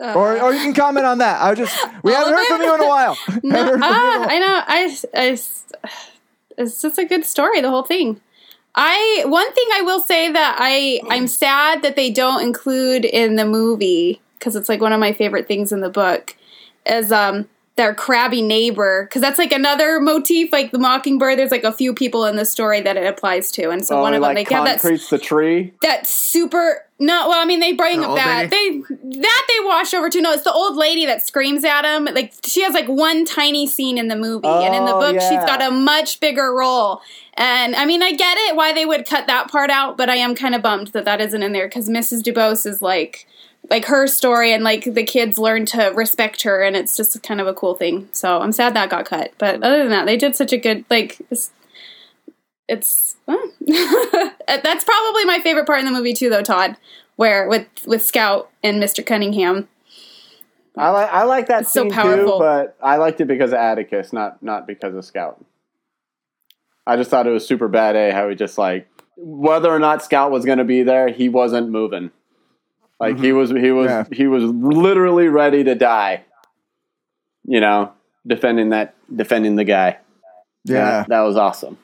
[0.00, 1.40] Uh, Or, or you can comment on that.
[1.40, 3.18] I just we haven't heard from you in a while.
[3.42, 4.30] no, Haven't heard from you in a ah, while.
[4.30, 4.62] I know.
[4.66, 5.38] I, I,
[6.56, 7.60] it's just a good story.
[7.60, 8.20] The whole thing.
[8.74, 13.36] I one thing I will say that I I'm sad that they don't include in
[13.36, 16.36] the movie because it's like one of my favorite things in the book
[16.84, 21.64] is um their crabby neighbor because that's like another motif like the mockingbird there's like
[21.64, 24.22] a few people in the story that it applies to and so oh, one of
[24.22, 25.72] them like they have that the tree.
[25.82, 28.50] that super no well i mean they bring The up that.
[28.50, 30.20] They that they wash over too.
[30.20, 33.66] No it's the old lady that screams at him like she has like one tiny
[33.66, 37.00] scene in the movie and in the Oh, book she's got a much bigger role.
[37.36, 40.14] And i mean i get it why they would cut that part out but i
[40.16, 43.26] am kind of bummed that that isn't in there because mrs dubose is like
[43.70, 47.40] like her story and like the kids learn to respect her and it's just kind
[47.40, 48.08] of a cool thing.
[48.12, 49.32] So i'm sad that got cut.
[49.38, 51.50] But other than that they did such a good like it's,
[52.68, 56.76] it's that's probably my favorite part in the movie too though todd
[57.16, 59.68] where with with scout and mr cunningham
[60.76, 62.32] I like I like that It's so scene powerful.
[62.32, 65.44] too, but I liked it because of Atticus, not not because of Scout.
[66.86, 70.02] I just thought it was super bad A how he just like whether or not
[70.02, 72.10] Scout was going to be there, he wasn't moving.
[72.98, 73.36] Like he mm-hmm.
[73.36, 74.04] was he was Yeah.
[74.10, 76.24] he was literally ready to die.
[77.44, 77.92] You know,
[78.26, 79.98] defending that defending the guy.
[80.64, 80.84] Yeah.
[80.84, 81.78] that, that was awesome.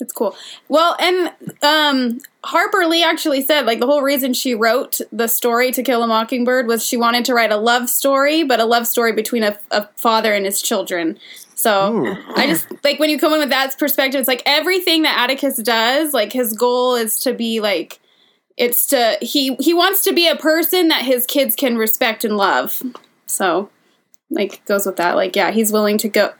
[0.00, 0.34] It's cool.
[0.68, 1.32] Well, and
[1.62, 6.02] um, Harper Lee actually said like the whole reason she wrote the story to Kill
[6.02, 9.42] a Mockingbird was she wanted to write a love story, but a love story between
[9.42, 11.18] a, a father and his children.
[11.54, 12.16] So Ooh.
[12.36, 15.56] I just like when you come in with that perspective, it's like everything that Atticus
[15.56, 18.00] does, like his goal is to be like
[18.56, 22.38] it's to he he wants to be a person that his kids can respect and
[22.38, 22.82] love.
[23.26, 23.68] So
[24.30, 25.16] like goes with that.
[25.16, 26.32] Like yeah, he's willing to go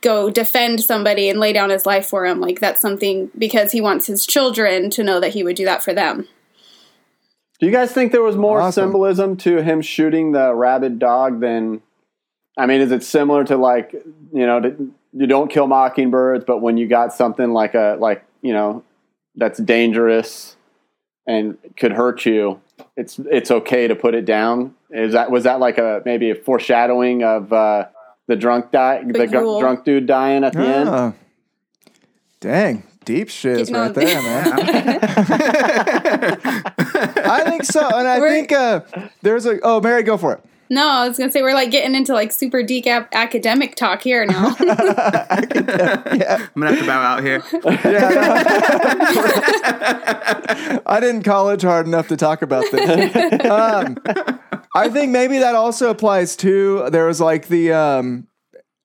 [0.00, 2.40] go defend somebody and lay down his life for him.
[2.40, 5.82] Like that's something because he wants his children to know that he would do that
[5.82, 6.28] for them.
[7.60, 8.84] Do you guys think there was more Awesome.
[8.84, 11.82] symbolism to him shooting the rabid dog than?
[12.56, 16.58] I mean, is it similar to like you know to, you don't kill mockingbirds, but
[16.58, 18.84] when you got something like a like you know
[19.34, 20.56] that's dangerous
[21.26, 22.60] and could hurt you,
[22.96, 24.74] it's it's okay to put it down.
[24.90, 27.86] Is that was that like a maybe a foreshadowing of uh,
[28.28, 30.88] the drunk die the Big drunk dude dying at the end?
[30.88, 31.12] Ah.
[32.40, 34.52] Dang, deep shiz Getting right there, man.
[37.26, 38.82] I think so, and I We're- think uh,
[39.22, 39.58] there's a.
[39.62, 40.44] Oh, Mary, go for it.
[40.70, 44.26] No, I was gonna say we're like getting into like super deep academic talk here
[44.26, 44.54] now.
[44.60, 45.26] yeah.
[46.54, 47.42] I'm gonna have to bow out here.
[50.86, 53.44] I didn't college hard enough to talk about this.
[53.46, 53.96] um,
[54.74, 58.26] I think maybe that also applies to there was like the um,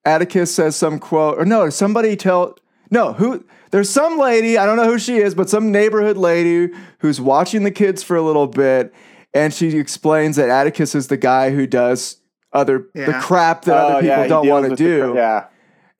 [0.05, 2.55] Atticus says some quote or no somebody tell
[2.91, 6.73] no who there's some lady I don't know who she is but some neighborhood lady
[6.99, 8.93] who's watching the kids for a little bit
[9.33, 12.17] and she explains that Atticus is the guy who does
[12.51, 15.11] other the crap that Oh, other people yeah, don't want to do.
[15.11, 15.45] cr- yeah.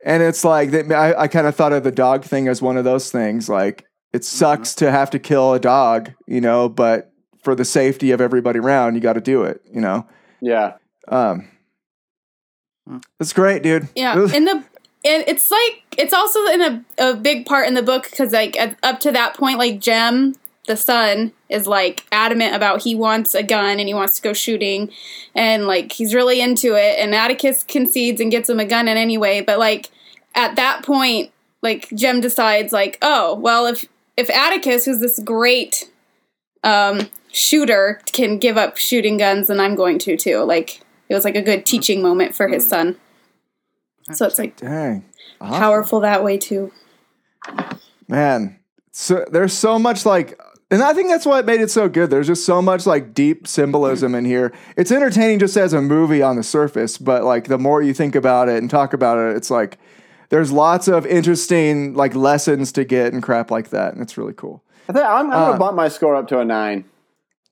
[0.06, 2.78] And it's like that, I, I kind of thought of the dog thing as one
[2.78, 3.48] of those things.
[3.50, 8.12] Like it sucks to have to kill a dog, you know, but for the safety
[8.12, 10.06] of everybody around, you got to do it, you know.
[10.42, 10.74] Yeah.
[11.08, 11.50] Um,
[13.20, 13.88] it's great, dude.
[13.96, 14.64] Yeah, in the
[15.06, 18.58] and it's like it's also in a, a big part in the book because like
[18.58, 23.36] at, up to that point, like Jem, the son, is like adamant about he wants
[23.36, 24.92] a gun and he wants to go shooting,
[25.36, 27.00] and like he's really into it.
[27.00, 29.42] And Atticus concedes and gets him a gun in anyway.
[29.42, 29.90] But like
[30.36, 35.92] at that point, like Jem decides like, oh, well if if Atticus, who's this great
[36.64, 40.40] um shooter, can give up shooting guns, then I'm going to too.
[40.44, 42.98] Like it was like a good teaching moment for his son.
[44.12, 45.06] So it's like Dang.
[45.42, 45.60] Awesome.
[45.60, 46.72] powerful that way too.
[48.08, 48.60] Man,
[48.92, 50.40] so there's so much like,
[50.72, 52.10] and I think that's what made it so good.
[52.10, 54.52] There's just so much like deep symbolism in here.
[54.78, 58.16] It's entertaining just as a movie on the surface, but like the more you think
[58.16, 59.78] about it and talk about it, it's like
[60.30, 64.34] there's lots of interesting like lessons to get and crap like that, and it's really
[64.34, 64.64] cool.
[64.90, 65.46] I think I'm, I'm Uh.
[65.48, 66.86] gonna bump my score up to a nine.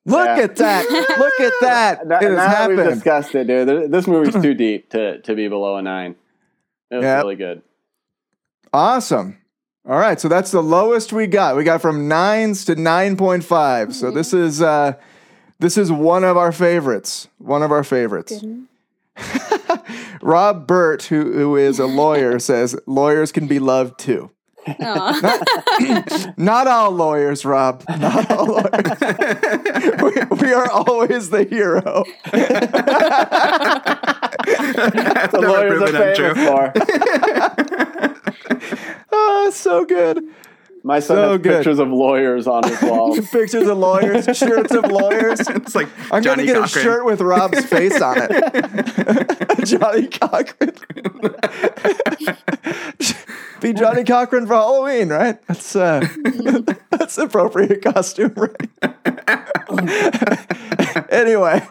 [0.03, 0.43] Look Yeah.
[0.45, 0.89] at that!
[1.19, 2.07] Look at that!
[2.07, 3.91] Now, it has that we've discussed it, dude.
[3.91, 6.15] This movie's too deep to, to be below a nine.
[6.89, 7.23] It was Yep.
[7.23, 7.61] really good.
[8.73, 9.37] Awesome.
[9.87, 11.55] All right, so that's the lowest we got.
[11.55, 13.95] We got from nines to nine point five.
[13.95, 14.93] So this is uh,
[15.59, 17.27] this is one of our favorites.
[17.39, 18.43] One of our favorites.
[20.21, 24.29] Rob Burt, who who is a lawyer, says lawyers can be loved too.
[24.67, 26.33] Aw.
[26.37, 27.83] Not all lawyers, Rob.
[27.89, 29.01] Not all lawyers.
[29.99, 32.03] we, we are always the hero.
[35.01, 38.20] That's The never lawyers proven are untrue.
[38.59, 39.05] Famous for.
[39.11, 40.23] Oh, so good.
[40.83, 41.53] My son So has good.
[41.57, 43.15] pictures of lawyers on his wall.
[43.31, 45.39] Pictures of lawyers, shirts of lawyers.
[45.49, 46.81] It's like I'm Johnnie gonna get Cochran.
[46.81, 49.65] a shirt with Rob's face on it.
[49.65, 50.71] Johnnie Cochran.
[53.61, 55.37] Be Johnnie Cochran for Halloween, right?
[55.45, 56.01] That's uh,
[56.89, 58.69] that's appropriate costume, right?
[61.11, 61.61] anyway,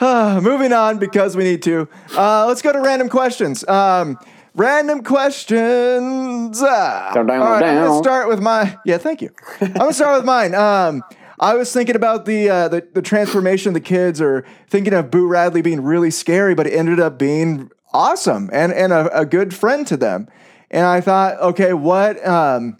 [0.00, 1.88] uh, moving on because we need to.
[2.16, 3.66] Uh, let's go to random questions.
[3.68, 4.18] Um,
[4.54, 6.62] random questions.
[6.62, 8.78] Uh, Down, down, all right, I'm gonna start with my.
[8.84, 9.30] Yeah, thank you.
[9.60, 10.54] I'm gonna start with mine.
[10.54, 11.02] Um,
[11.40, 15.10] I was thinking about the, uh, the the transformation of the kids, or thinking of
[15.10, 19.26] Boo Radley being really scary, but it ended up being awesome and and a, a
[19.26, 20.28] good friend to them.
[20.70, 22.76] And I thought, okay, what um,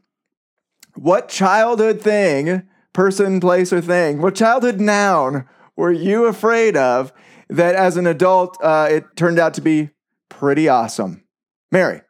[0.94, 7.12] what childhood thing, person, place, or thing, what childhood noun were you afraid of
[7.48, 9.90] that as an adult uh, it turned out to be
[10.28, 11.24] pretty awesome?
[11.72, 12.02] Mary.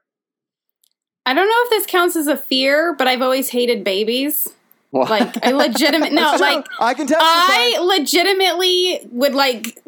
[1.25, 4.49] I don't know if this counts as a fear, but I've always hated babies.
[4.91, 5.09] What?
[5.09, 7.19] Like I legitimate no, like I can tell.
[7.21, 9.81] I legitimately would like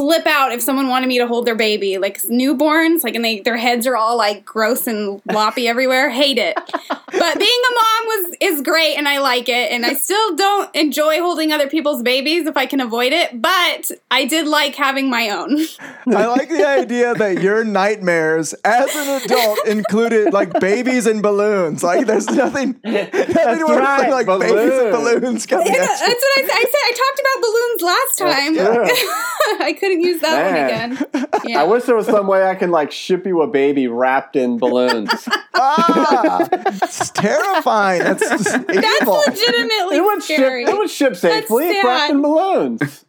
[0.00, 3.40] flip out if someone wanted me to hold their baby, like newborns, like and they
[3.40, 6.08] their heads are all like gross and loppy everywhere.
[6.08, 6.56] Hate it.
[6.56, 10.74] But being a mom was is great and I like it and I still don't
[10.74, 15.10] enjoy holding other people's babies if I can avoid it, but I did like having
[15.10, 15.58] my own.
[16.16, 21.82] I like the idea that your nightmares as an adult included like babies and balloons.
[21.82, 25.20] Like there's nothing, nothing worse right, than like babies and balloons.
[25.20, 26.32] balloons coming That's at what you.
[26.36, 26.50] I said.
[26.52, 28.54] I said I talked about balloons last time.
[28.54, 29.66] Yeah.
[29.66, 30.90] I couldn't use that Man.
[30.90, 31.26] one again.
[31.46, 31.62] Yeah.
[31.62, 34.58] I wish there was some way I can like ship you a baby wrapped in
[34.58, 35.10] balloons.
[35.62, 38.02] Ah, it's terrifying.
[38.02, 39.22] That's just That's evil.
[39.26, 40.36] legitimately it would ship.
[40.36, 40.64] scary.
[40.64, 41.76] It would ship safely.
[41.84, 43.04] Wrapped in balloons.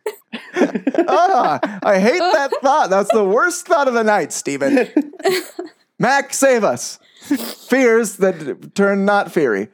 [1.08, 2.90] Ah, I hate that thought.
[2.90, 4.90] That's the worst thought of the night, Steven.
[5.98, 7.00] Mac, save us.
[7.70, 9.70] Fears that turn not fiery.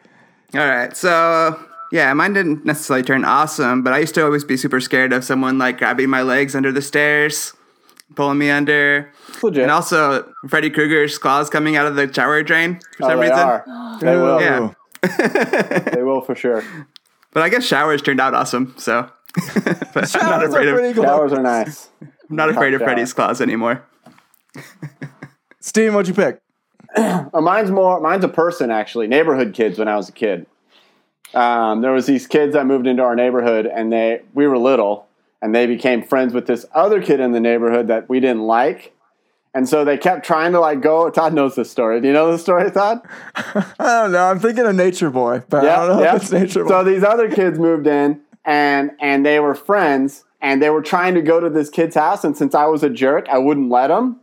[0.54, 1.60] All right, so
[1.91, 5.23] yeah, mine didn't necessarily turn awesome, but I used to always be super scared of
[5.23, 7.54] someone like grabbing my legs under the stairs,
[8.15, 9.12] pulling me under,
[9.43, 9.63] Legit.
[9.63, 13.30] and also Freddy Krueger's claws coming out of the shower drain for Oh, some they
[13.30, 13.39] reason.
[13.39, 13.97] are.
[14.02, 14.41] They will.
[14.41, 14.73] Yeah.
[15.93, 16.63] They will for sure.
[17.32, 19.10] But I guess showers turned out awesome, so
[19.54, 21.04] but I'm not Showers are afraid of pretty cool.
[21.04, 21.89] Showers are nice.
[22.02, 22.88] I'm not afraid of Shower.
[22.89, 23.84] Freddy's claws anymore.
[25.60, 26.41] Steve, what'd you pick?
[26.97, 28.00] Uh, mine's more.
[28.00, 29.06] Mine's a person actually.
[29.08, 30.47] Neighborhood kids when I was a kid.
[31.33, 35.07] Um, there was these kids that moved into our neighborhood, and they we were little,
[35.41, 38.93] and they became friends with this other kid in the neighborhood that we didn't like,
[39.53, 41.09] and so they kept trying to like go.
[41.09, 41.99] Todd knows this story.
[41.99, 43.01] Do you know the story, Todd?
[43.35, 44.25] I don't know.
[44.25, 46.69] I'm thinking of Nature Boy, but I don't know if it's Nature Boy.
[46.69, 51.15] So these other kids moved in, and and they were friends, and they were trying
[51.15, 53.87] to go to this kid's house, and since I was a jerk, I wouldn't let
[53.87, 54.21] them.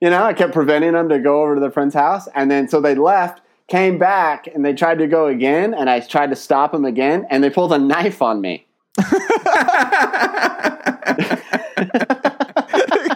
[0.00, 2.68] You know, I kept preventing them to go over to their friend's house, and then
[2.68, 6.36] so they left, came back, and they tried to go again, and I tried to
[6.36, 8.66] stop them again, and they pulled a knife on me.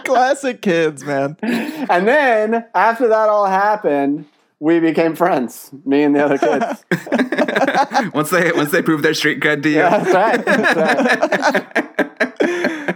[0.05, 1.37] Classic kids, man.
[1.41, 4.25] And then after that all happened,
[4.63, 6.85] we became friends, me and the other kids.
[8.13, 9.75] once they once they prove their street cred to you.
[9.75, 10.45] That's right.
[10.45, 11.79] That's right.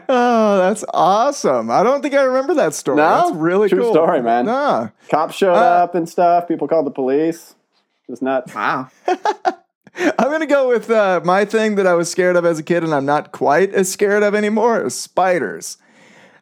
[0.10, 1.70] Oh, that's awesome.
[1.70, 2.96] I don't think I remember that story.
[2.98, 3.04] No?
[3.04, 3.94] That's really True cool.
[3.94, 4.46] story, man.
[4.46, 4.90] Nah.
[5.10, 6.48] Cops showed Uh, up and stuff.
[6.48, 7.56] People called the police.
[8.08, 8.56] It was nuts.
[8.56, 8.88] Wow.
[9.08, 12.84] I'm gonna go with uh, my thing that I was scared of as a kid,
[12.86, 14.86] and I'm not quite as scared of anymore.
[14.86, 15.78] Is spiders.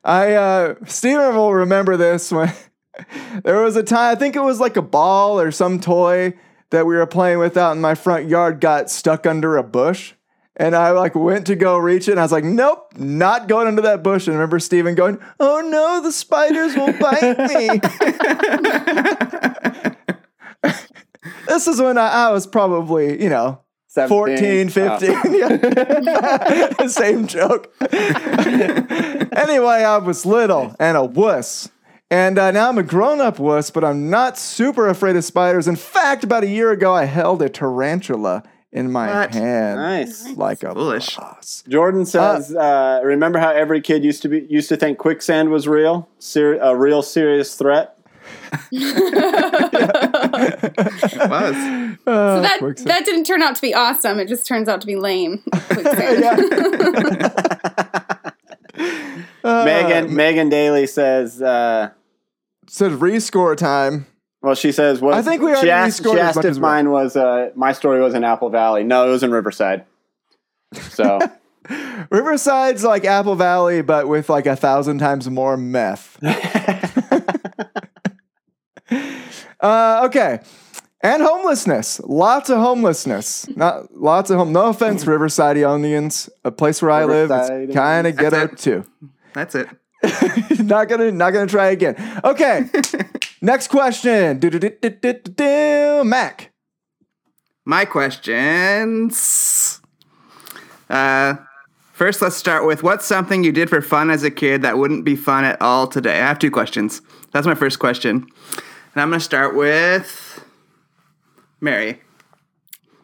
[0.04, 2.54] I uh, Steven will remember this when
[3.44, 6.34] there was a time I think it was like a ball or some toy
[6.70, 10.14] that we were playing with out in my front yard got stuck under a bush.
[10.58, 13.68] And I like went to go reach it, and I was like, "Nope, not going
[13.68, 17.68] under that bush." And I remember Steven going, "Oh no, the spiders will bite me."
[21.48, 25.12] this is when I, I was probably, you know, 14, 15.
[25.34, 26.78] Yeah.
[26.88, 27.74] Same joke.
[27.92, 31.70] anyway, I was little and a wuss.
[32.12, 35.68] And uh, now I'm a grown up wuss, but I'm not super afraid of spiders.
[35.68, 39.34] In fact, about a year ago, I held a tarantula in my What?
[39.34, 39.78] hand.
[39.80, 40.30] Nice.
[40.36, 41.16] Like a Foolish.
[41.18, 41.64] boss.
[41.68, 45.68] Jordan says, uh, "Remember how every kid used to be used to think quicksand was
[45.68, 47.98] real, Ser- a real serious threat."
[48.72, 48.84] It
[51.30, 51.56] was.
[51.56, 52.90] Uh, So that quicksand.
[52.90, 54.20] that didn't turn out to be awesome.
[54.20, 55.44] It just turns out to be lame.
[59.46, 61.90] Uh, Megan Megan Daly says, uh,
[62.68, 64.08] said rescore time.
[64.42, 66.46] "Well, she says, what?" I think we she already asked, rescored she as asked much
[66.46, 68.84] if as we- mine was uh, my story was in Apple Valley.
[68.84, 69.86] No, it was in Riverside.
[70.74, 71.20] So
[72.10, 76.18] Riverside's like Apple Valley, but with like a thousand times more meth.
[79.62, 80.40] uh, okay.
[81.02, 82.02] And homelessness.
[82.04, 83.48] Lots of homelessness.
[83.56, 84.54] Not lots of home.
[84.54, 86.30] No offense, Riversideonians.
[86.44, 87.30] A place where I live.
[87.32, 88.86] It's kind of ghetto too.
[89.36, 89.68] That's it.
[90.60, 91.96] not gonna not gonna try again.
[92.24, 92.70] Okay.
[93.42, 94.40] Next question.
[96.04, 96.52] Mac.
[97.66, 99.82] My questions.
[100.90, 101.36] Uh,
[101.94, 105.04] first, let's start with what's something you did for fun as a kid that wouldn't
[105.04, 106.22] be fun at all today?
[106.22, 107.02] I have two questions.
[107.34, 108.28] That's my first question.
[108.94, 110.46] And I'm going to start with
[111.60, 112.02] Mary.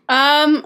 [0.08, 0.66] Um,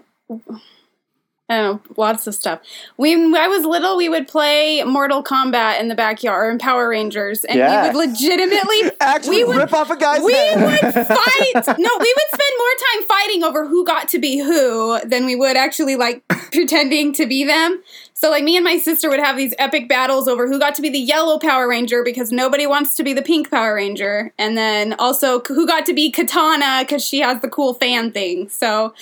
[1.47, 2.59] I don't know, lots of stuff.
[2.95, 7.43] When I was little, we would play Mortal Kombat in the backyard and Power Rangers,
[7.43, 7.93] and Yes.
[7.93, 10.59] we would legitimately Actually, we would rip off a guy's we head.
[10.59, 11.67] would fight.
[11.67, 15.35] No, we would spend more time fighting over who got to be who than we
[15.35, 17.83] would actually like pretending to be them.
[18.25, 20.81] So like me and my sister would have these epic battles over who got to
[20.81, 24.57] be the yellow Power Ranger because nobody wants to be the pink Power Ranger, and
[24.57, 28.49] then also who got to be Katana because she has the cool fan thing.
[28.49, 28.95] So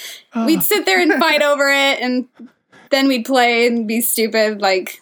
[0.46, 2.28] we'd sit there and fight over it, and
[2.92, 5.00] then we'd play and be stupid like.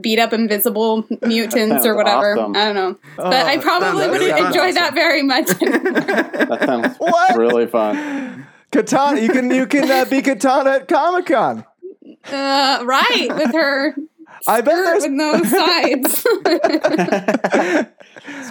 [0.00, 2.38] Beat up invisible mutants or whatever.
[2.38, 2.56] awesome.
[2.56, 4.46] I don't know, but I probably sounds would really fun.
[4.46, 5.46] enjoy that very much.
[5.60, 7.36] that sounds What?
[7.36, 8.46] really fun.
[8.72, 9.20] Katana.
[9.20, 11.64] You can you can uh, be Katana at Comic Con.
[12.32, 13.94] Uh, right, with her
[14.48, 16.26] I bet skirt there's with no sides.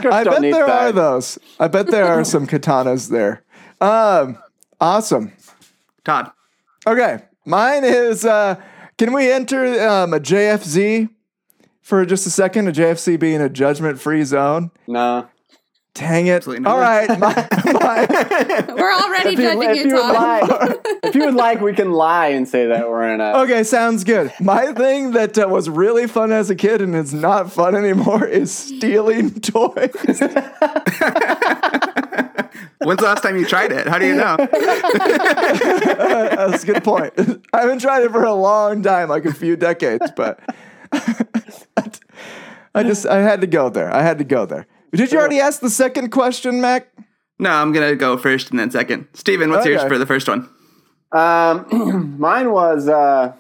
[0.05, 1.39] I bet need there are those.
[1.59, 3.43] I bet there are some katanas there.
[3.79, 4.37] Um,
[4.79, 5.33] awesome.
[6.03, 6.31] Todd.
[6.87, 8.25] Okay, mine is.
[8.25, 8.61] Uh,
[8.97, 11.09] can we enter um, a JFZ
[11.81, 12.67] for just a second?
[12.67, 14.71] A JFZ being a judgment-free zone.
[14.87, 15.27] No.
[15.95, 16.33] Dang it!
[16.33, 16.65] Absolutely.
[16.65, 18.05] All right, my, my,
[18.75, 21.73] We're already If you, judging if you, you would like, if you would like, we
[21.73, 23.43] can lie and say that we're in a.
[23.43, 24.33] okay, sounds good.
[24.41, 28.25] My thing that uh, was really fun as a kid and is not fun anymore
[28.25, 29.93] is stealing toys.
[32.79, 33.87] When's the last time you tried it?
[33.87, 34.35] How do you know?
[36.35, 37.13] That's a good point.
[37.53, 40.41] I haven't tried it for a long time, like a few decades, but
[42.75, 43.89] I just I had to go there.
[43.93, 44.67] I had to go there.
[44.95, 46.87] Did you already ask the second question, Mac?
[47.37, 49.07] No, I'm going to go first and then second.
[49.13, 50.49] Steven, what's yours for the first one?
[51.11, 53.33] Um, mine was, uh,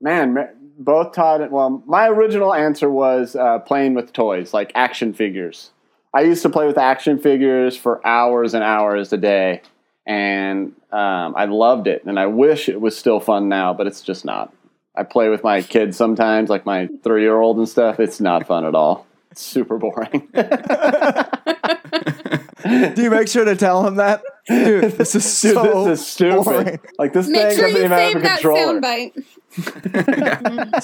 [0.00, 5.12] man, both Todd and, well, my original answer was uh, playing with toys, like action
[5.12, 5.70] figures.
[6.12, 9.62] I used to play with action figures for hours and hours a day,
[10.06, 12.04] and um, I loved it.
[12.04, 14.52] And I wish it was still fun now, but it's just not.
[14.94, 17.98] I play with my kids sometimes, like my three year old and stuff.
[17.98, 19.06] It's not fun at all.
[19.34, 20.28] It's super boring.
[22.94, 24.22] Do you make sure to tell him that?
[24.46, 26.44] Dude, this is Dude, so this is stupid.
[26.44, 26.78] boring.
[27.00, 28.80] Like this Make thing sure doesn't you even have save a that controller.
[28.80, 29.24] soundbite.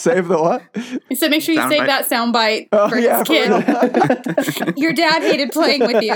[0.01, 0.63] Save the what?
[1.09, 1.87] You said make sure you save Soundbite.
[1.87, 3.35] that soundbite Oh, for yeah, his for
[4.65, 4.75] kid.
[4.79, 6.15] Your dad hated playing with you.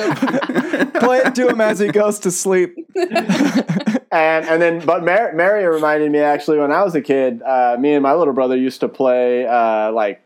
[1.01, 2.75] Play it to him as he goes to sleep.
[2.97, 7.77] And and then, but Mar- Mary reminded me actually when I was a kid, uh,
[7.79, 10.21] me and my little brother used to play uh, like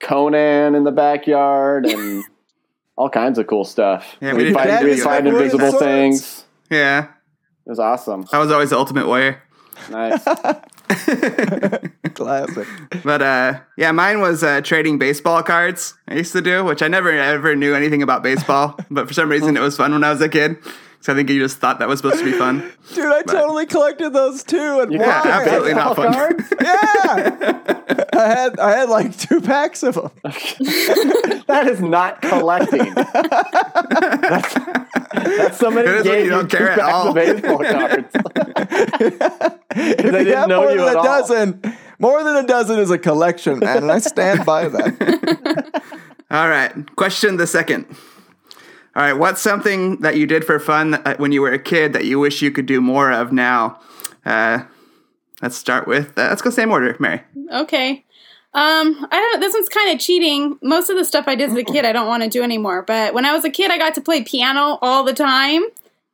[0.00, 2.24] Conan in the backyard and
[2.96, 4.16] all kinds of cool stuff.
[4.20, 4.82] Yeah, we we'd did fight, that.
[4.82, 5.84] we'd Daddy's fight like wood and invisible swords.
[5.84, 6.44] things.
[6.70, 7.04] Yeah,
[7.66, 8.26] It was awesome.
[8.32, 9.42] I was always the ultimate warrior.
[9.90, 10.24] Nice.
[12.14, 12.66] Classic.
[13.04, 15.94] But uh, yeah, mine was uh, trading baseball cards.
[16.08, 19.28] I used to do, which I never ever knew anything about baseball, but for some
[19.28, 20.56] reason it was fun when I was a kid.
[21.06, 22.68] So I think you just thought that was supposed to be fun.
[22.94, 24.80] Dude, I totally collected those too.
[24.80, 25.30] And You Yeah, why?
[25.30, 26.12] absolutely not fun.
[26.12, 26.52] cards?
[26.60, 28.06] Yeah.
[28.12, 30.10] I had I had like two packs of them.
[31.46, 32.92] That is not collecting.
[32.92, 34.54] that's,
[35.36, 37.08] that's somebody It is gave you don't two care at packs all.
[37.10, 38.08] of baseball cards.
[39.70, 41.04] If they you didn't have know more you than at a all.
[41.04, 41.62] dozen,
[42.00, 45.82] more than a dozen is a collection, man, and I stand by that.
[46.32, 46.72] All right.
[46.96, 47.86] Question the second.
[48.96, 49.12] All right.
[49.12, 52.40] What's something that you did for fun when you were a kid that you wish
[52.40, 53.78] you could do more of now?
[54.24, 54.60] Uh,
[55.42, 57.20] let's start with, uh, let's go same order, Mary.
[57.52, 58.06] Okay.
[58.54, 59.40] Um, I don't.
[59.40, 60.58] This one's kind of cheating.
[60.62, 62.80] Most of the stuff I did as a kid, I don't want to do anymore.
[62.80, 65.64] But when I was a kid, I got to play piano all the time.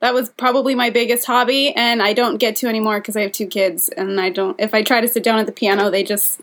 [0.00, 3.30] That was probably my biggest hobby, and I don't get to anymore because I have
[3.30, 4.60] two kids, and I don't.
[4.60, 6.40] If I try to sit down at the piano, they just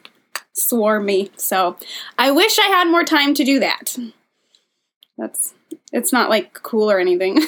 [0.54, 1.32] swarm me.
[1.36, 1.76] So
[2.18, 3.98] I wish I had more time to do that.
[5.18, 5.54] That's.
[5.92, 7.40] It's not like cool or anything.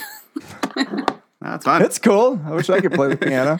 [1.42, 1.82] That's fun.
[1.82, 2.40] It's cool.
[2.46, 3.58] I wish I could play the piano.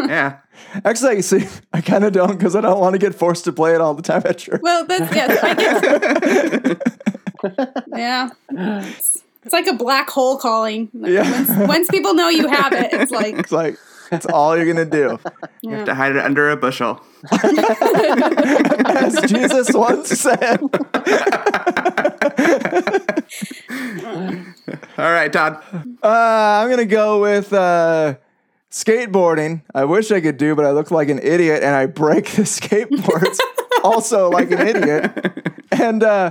[0.08, 0.38] yeah.
[0.84, 3.52] Actually, you see, I kind of don't because I don't want to get forced to
[3.52, 4.60] play it all the time at church.
[4.62, 5.36] well, that's yeah.
[5.42, 6.76] I guess.
[7.96, 8.28] yeah.
[8.50, 10.90] It's, it's like a black hole calling.
[10.94, 11.28] Yeah.
[11.28, 13.78] Once, once people know you have it, it's like It's like
[14.12, 15.18] it's all you're gonna do.
[15.62, 17.00] You have to hide it under a bushel.
[18.86, 20.60] As Jesus once said.
[24.98, 25.62] All right, Todd.
[26.02, 28.16] Uh, I'm gonna go with uh,
[28.70, 29.62] skateboarding.
[29.74, 32.42] I wish I could do, but I look like an idiot, and I break the
[32.42, 33.38] skateboards
[33.84, 35.54] also like an idiot.
[35.70, 36.30] And uh,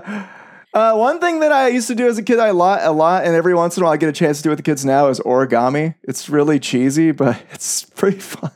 [0.73, 3.25] uh, one thing that I used to do as a kid, I lot a lot,
[3.25, 4.85] and every once in a while I get a chance to do with the kids
[4.85, 5.95] now is origami.
[6.03, 8.51] It's really cheesy, but it's pretty fun.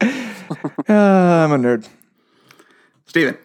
[0.00, 0.06] uh,
[0.88, 1.88] I'm a nerd.
[3.06, 3.36] Steven.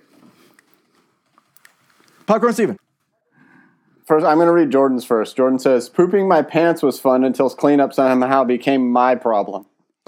[2.25, 2.77] Popcorn Steven.
[4.11, 5.37] First, I'm going to read Jordan's first.
[5.37, 9.67] Jordan says, "Pooping my pants was fun until cleanup somehow became my problem."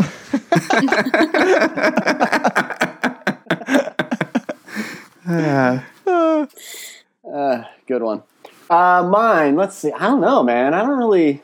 [7.26, 8.22] Uh, good one.
[8.70, 9.56] Uh, mine.
[9.56, 9.92] Let's see.
[9.94, 10.74] I don't know, man.
[10.74, 11.42] I don't really.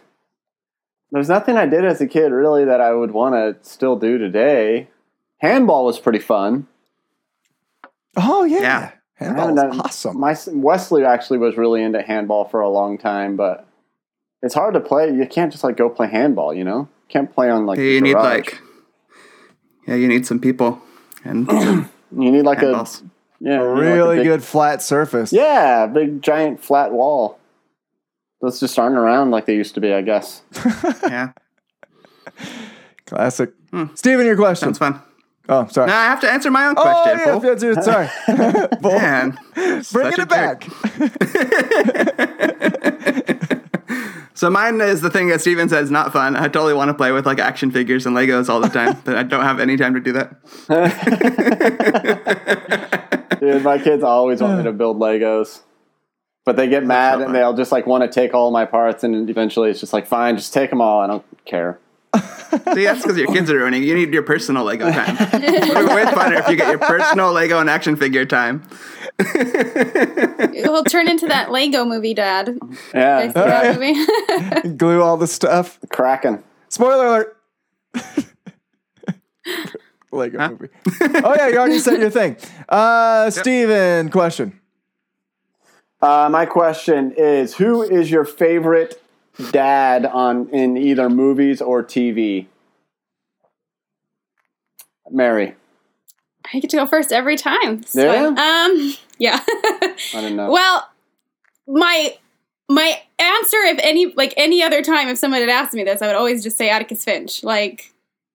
[1.11, 4.17] There's nothing I did as a kid really that I would want to still do
[4.17, 4.89] today.
[5.37, 6.67] Handball was pretty fun.
[8.17, 8.91] Oh yeah, Yeah.
[9.19, 10.19] I haven't handball's done- awesome.
[10.19, 13.67] My Wesley actually was really into handball for a long time, but
[14.41, 15.11] it's hard to play.
[15.11, 16.53] You can't just like go play handball.
[16.53, 17.77] You know, can't play on like.
[17.77, 18.59] the You need like,
[19.87, 20.81] yeah, you need some people
[21.23, 21.47] and
[22.11, 23.01] You need like handballs.
[23.03, 23.05] a
[23.41, 25.31] yeah, a you need, like, really big- good flat surface.
[25.33, 27.37] Yeah, big giant flat wall.
[28.41, 30.41] Those just aren't around like they used to be, I guess.
[31.03, 31.31] Yeah,
[33.05, 33.51] Classic.
[33.71, 33.85] Hmm.
[33.95, 34.67] Steven, your question.
[34.73, 35.01] sounds fun.
[35.49, 35.87] Oh, sorry.
[35.87, 37.19] Now I have to answer my own oh, question.
[37.19, 37.45] yeah, fool.
[37.45, 38.09] yeah, dude, sorry.
[38.81, 38.91] Bull.
[38.99, 39.39] Man,
[39.91, 40.67] Bringing it back.
[44.35, 46.37] So mine is the thing that Steven said is not fun.
[46.37, 49.17] I totally want to play with like action figures and Legos all the time, but
[49.17, 50.39] I don't have any time to do that.
[53.41, 55.59] Dude, my kids always want me to build Legos.
[56.45, 59.03] But they get mad so and they'll just like want to take all my parts
[59.03, 61.01] and eventually it's just like fine, just take them all.
[61.01, 61.77] I don't care.
[62.73, 63.83] See, that's because your kids are ruining.
[63.83, 65.15] You need your personal Lego time.
[65.33, 68.63] It would be way funner if you get your personal Lego and action figure time.
[69.19, 72.57] it'll turn into that Lego movie, Dad.
[72.93, 74.75] Yeah, Guys see that movie?
[74.77, 75.79] Glue all the stuff.
[75.91, 76.43] cracking.
[76.69, 77.37] Spoiler alert.
[80.11, 80.69] Lego movie.
[81.23, 82.35] Oh yeah, you already said your thing.
[82.67, 84.59] Uh, Steven, question.
[86.01, 89.01] Uh, my question is who is your favorite
[89.51, 92.47] dad on in either movies or TV?
[95.11, 95.55] Mary.
[96.53, 97.79] I get to go first every time.
[97.79, 98.33] It's Yeah?
[98.37, 98.93] Um.
[99.21, 99.43] Yeah.
[99.45, 100.49] I don't know.
[100.49, 100.87] well,
[101.67, 102.15] my
[102.69, 106.07] my answer, if any, like any other time, if someone had asked me this, I
[106.07, 107.43] would always just say Atticus Finch.
[107.43, 107.91] Like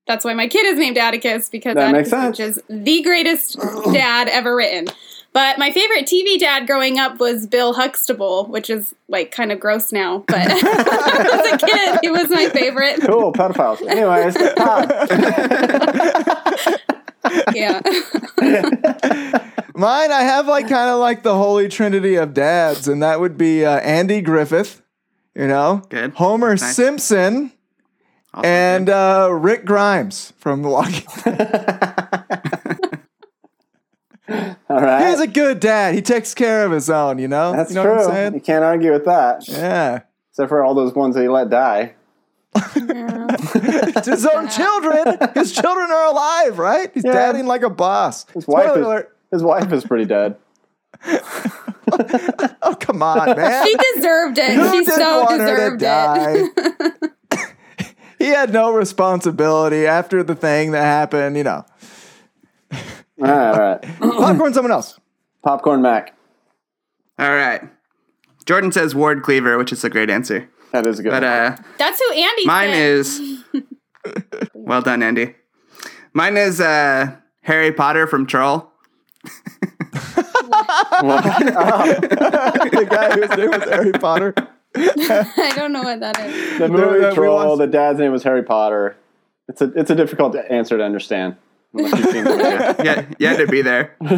[0.07, 2.37] that's why my kid is named Atticus because That Atticus makes sense.
[2.37, 3.59] Finch is the greatest
[3.95, 4.89] dad ever written.
[5.35, 9.59] But my favorite TV dad growing up was Bill Huxtable, which is like kind of
[9.61, 10.25] gross now.
[10.29, 13.01] But as a kid, he was my favorite.
[13.03, 13.83] Cool, pedophiles.
[13.87, 14.37] Anyways,
[17.55, 17.81] Yeah.
[19.75, 23.37] Mine, I have like kind of like the holy trinity of dads, and that would
[23.37, 24.83] be uh, Andy Griffith,
[25.35, 26.13] you know, Good.
[26.15, 26.77] Homer Nice.
[26.77, 27.51] Simpson,
[28.33, 31.05] Also and uh, Rick Grimes from Milwaukee.
[34.69, 35.11] All right.
[35.11, 35.95] He's a good dad.
[35.95, 37.53] He takes care of his own, you know.
[37.53, 37.97] That's you know true.
[38.07, 39.47] What I'm You can't argue with that.
[39.49, 40.01] Yeah.
[40.31, 41.95] Except for all those ones that he let die.
[42.57, 45.19] It's his own children.
[45.35, 46.91] His children are alive, right?
[46.95, 47.13] He's Yeah.
[47.13, 48.25] dadding like a boss.
[48.33, 49.17] His wife is alert.
[49.31, 50.37] his wife is pretty dead.
[52.63, 53.67] Oh, come on, man.
[53.67, 54.55] She deserved it.
[54.55, 57.31] Who she didn't so want her to deserved it.
[57.31, 57.47] die?
[58.19, 61.65] he had no responsibility after the thing that happened, you know.
[63.21, 63.83] All right, all right.
[64.01, 64.99] Popcorn, someone else.
[65.43, 66.15] Popcorn Mac.
[67.19, 67.63] All right.
[68.47, 70.49] Jordan says Ward Cleaver, which is a great answer.
[70.73, 71.11] That is a good.
[71.11, 71.31] But one.
[71.33, 72.79] uh, That's who Andy mine said.
[72.79, 73.21] is.
[74.55, 75.35] well done, Andy.
[76.13, 78.71] Mine is uh, Harry Potter from Troll.
[81.55, 84.35] the guy whose name was Harry Potter.
[84.77, 86.59] I don't know what that is.
[86.59, 87.37] the movie that we Troll.
[87.37, 88.97] watched- The dad's name was Harry Potter.
[89.49, 91.37] It's a it's a difficult answer to understand.
[91.75, 92.85] Unless you've seen the movie.
[92.85, 93.97] Yeah, you had to be there.
[94.01, 94.09] Way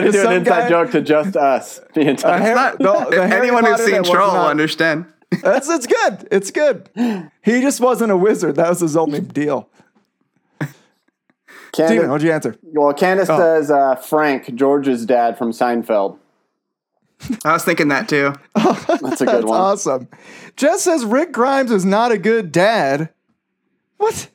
[0.00, 1.80] to do an inside guy- joke to just us.
[1.94, 5.06] The entire- Harry- Not- the- the if Harry anyone who's seen that Troll will understand.
[5.42, 6.28] That's it's good.
[6.30, 6.88] It's good.
[7.42, 8.56] He just wasn't a wizard.
[8.56, 9.68] That was his only deal.
[11.72, 12.56] Candace, Steven, what'd you answer?
[12.64, 13.38] well, Candace Oh.
[13.38, 16.18] says uh, Frank, George's dad from Seinfeld.
[17.44, 18.32] I was thinking that too.
[18.56, 19.60] That's a good That's one.
[19.60, 20.08] awesome.
[20.56, 23.10] Jess says Rick Grimes is not a good dad.
[23.98, 24.28] What?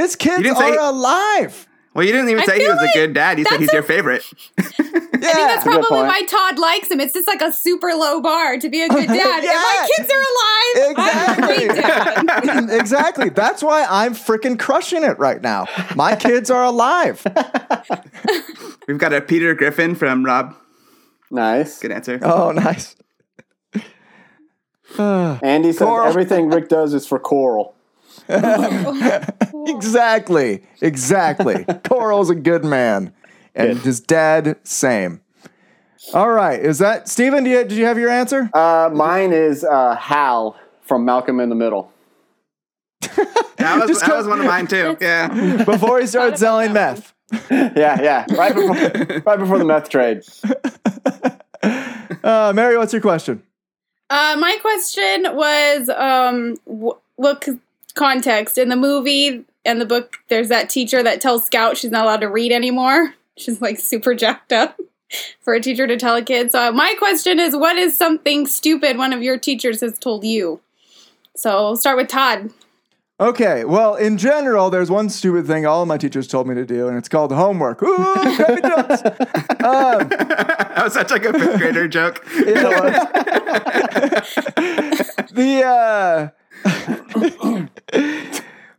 [0.00, 1.64] His kids didn't are say- alive.
[1.94, 3.38] Well, you didn't even I say he was like a good dad.
[3.40, 4.22] You said he's a- your favorite.
[5.20, 5.32] Yeah.
[5.32, 7.00] That's a good probably why Todd likes him.
[7.00, 9.42] It's just like a super low bar to be a good dad.
[9.42, 11.68] If my kids are alive, I'm a great
[12.70, 12.70] dad.
[12.80, 13.28] exactly.
[13.28, 15.66] That's why I'm freaking crushing it right now.
[15.96, 17.26] My kids are alive.
[18.86, 20.54] We've got a Peter Griffin from Rob.
[21.32, 21.80] Nice.
[21.80, 22.20] Good answer.
[22.22, 22.94] Oh, nice.
[24.98, 26.06] Andy says Coral.
[26.08, 27.74] everything Rick does is for Coral.
[29.66, 30.62] Exactly.
[30.80, 31.64] Exactly.
[31.84, 33.12] Coral's a good man.
[33.54, 33.82] And Good.
[33.82, 35.20] his dad, same.
[36.14, 36.58] All right.
[36.60, 37.44] Is that Steven?
[37.44, 38.48] Do you, did you have your answer?
[38.54, 41.92] Uh, mine is uh, Hal from Malcolm in the Middle.
[43.00, 44.96] That was, that was one of mine too.
[45.00, 45.64] Yeah.
[45.64, 47.12] Before he started selling meth.
[47.50, 48.24] Yeah, yeah.
[48.30, 50.22] Right before, right before the meth trade.
[52.24, 53.42] Uh, Mary, what's your question?
[54.10, 57.46] Uh, my question was, um, w- look,
[57.98, 60.18] context in the movie and the book.
[60.28, 63.14] There's that teacher that tells Scout she's not allowed to read anymore.
[63.36, 64.80] She's like super jacked up
[65.42, 66.50] for a teacher to tell a kid.
[66.50, 70.60] So my question is, what is something stupid one of your teachers has told you?
[71.36, 72.50] So we'll start with Todd.
[73.20, 76.64] Okay, well, in general, there's one stupid thing all of my teachers told me to
[76.64, 77.82] do, and it's called homework.
[77.82, 77.96] Ooh,
[78.36, 79.02] crappy jokes.
[79.62, 82.24] Um, that was such like a fifth grader joke.
[85.32, 86.28] the uh,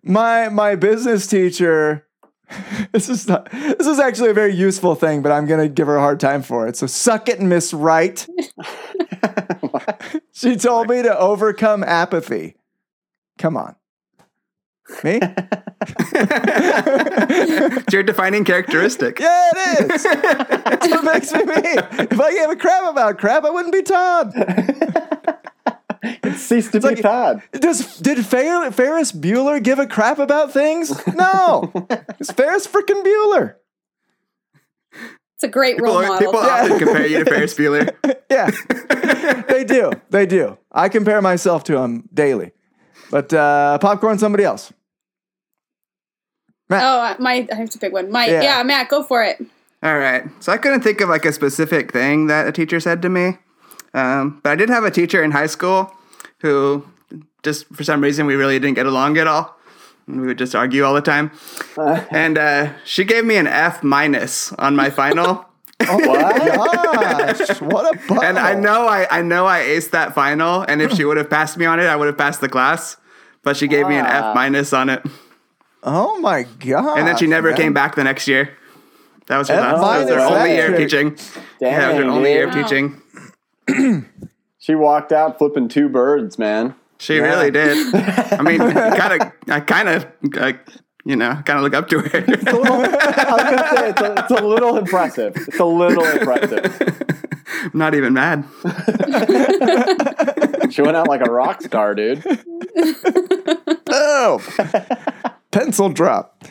[0.04, 2.06] my my business teacher.
[2.92, 3.52] This is not.
[3.52, 6.42] This is actually a very useful thing, but I'm gonna give her a hard time
[6.42, 6.76] for it.
[6.76, 8.28] So suck it, Miss Wright.
[10.34, 12.56] she told me to overcome apathy.
[13.38, 13.76] Come on,
[15.04, 15.20] me?
[16.22, 19.20] It's your defining characteristic.
[19.20, 20.04] Yeah, it is.
[20.04, 21.56] That's what makes me me.
[22.12, 24.34] If I gave a crap about crap, I wouldn't be Todd.
[26.36, 27.42] Cease to be like- Todd.
[27.52, 30.90] Does did Fer- Ferris Bueller give a crap about things?
[31.08, 31.72] No,
[32.20, 33.56] it's Ferris freaking Bueller.
[35.36, 36.18] It's a great People, role model.
[36.32, 37.96] people often compare you to Ferris Bueller.
[38.32, 38.52] Yeah,
[39.50, 39.92] they do.
[40.12, 40.60] They do.
[40.72, 42.52] I compare myself to him daily.
[43.10, 44.72] But uh, popcorn, somebody else.
[46.70, 46.84] Matt.
[46.84, 48.12] oh, uh, my, I have to pick one.
[48.12, 48.42] My, Yeah.
[48.44, 48.64] yeah.
[48.64, 49.44] Matt, go for it.
[49.82, 50.26] All right.
[50.42, 53.40] So I couldn't think of like a specific thing that a teacher said to me.
[53.94, 55.92] Um, but I did have a teacher in high school
[56.40, 56.86] who
[57.44, 59.56] just for some reason we really didn't get along at all.
[60.08, 61.32] We would just argue all the time.
[62.12, 65.46] and uh, she gave me an F minus on my final.
[65.88, 67.38] oh What?
[67.38, 70.64] Gosh, what a and I know I, I know I aced that final.
[70.64, 72.98] And if she would have passed me on it, I would have passed the class.
[73.44, 74.06] But she gave me an.
[74.06, 75.02] F minus on it.
[75.82, 76.98] Oh my god!
[77.00, 78.58] And then she never came back the next year.
[79.28, 81.16] That was her, last, that was her only year of teaching.
[81.62, 82.64] yeah, that was her Dang, only year of dude.
[82.66, 83.02] teaching.
[84.62, 86.76] She walked out flipping two birds, man.
[86.98, 87.78] She really did.
[87.96, 90.06] I mean, kind of, I kind of,
[91.06, 92.18] you know, kind of look up to her.
[92.18, 92.44] I was
[93.44, 95.32] gonna say it's a, it's a little impressive.
[95.38, 96.66] It's a little impressive.
[97.48, 98.44] I'm not even mad.
[100.72, 102.24] She went out like a rock star, dude.
[103.90, 104.40] Oh,
[105.50, 106.44] pencil drop.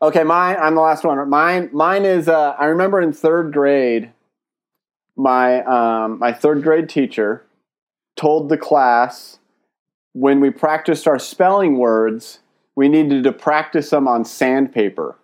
[0.00, 0.56] Okay, mine.
[0.60, 1.28] I'm the last one.
[1.28, 1.68] Mine.
[1.72, 2.28] Mine is.
[2.28, 4.12] Uh, I remember in third grade,
[5.20, 7.44] my um, my third grade teacher
[8.16, 9.38] told the class
[10.12, 12.40] when we practiced our spelling words,
[12.74, 15.16] we needed to practice them on sandpaper.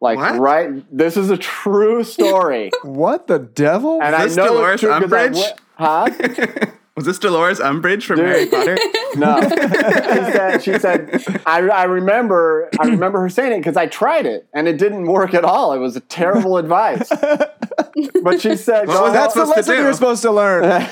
[0.00, 0.38] Like What?
[0.38, 0.84] right.
[0.96, 4.00] This is a true story, What the devil?
[4.02, 5.34] and Is I know Dolores it's true I Umbridge?
[5.34, 6.66] went- huh?
[6.98, 8.26] Was this Dolores Umbridge from Dude.
[8.26, 8.76] Harry Potter?
[9.16, 10.58] No, she said.
[10.62, 11.24] She said.
[11.46, 12.68] I, I remember.
[12.78, 15.72] I remember her saying it because I tried it and it didn't work at all.
[15.72, 17.08] It was a terrible advice.
[17.08, 19.82] But she said, What "Go was That's the supposed to lesson do?
[19.82, 20.62] you're supposed to learn.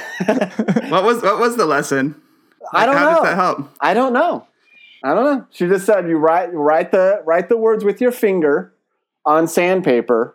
[0.91, 2.21] What was what was the lesson?
[2.73, 3.15] I don't How know.
[3.17, 3.71] does that help?
[3.81, 4.47] I don't know.
[5.05, 5.47] I don't know.
[5.51, 8.73] She just said you write write the write the words with your finger
[9.27, 10.35] on sandpaper,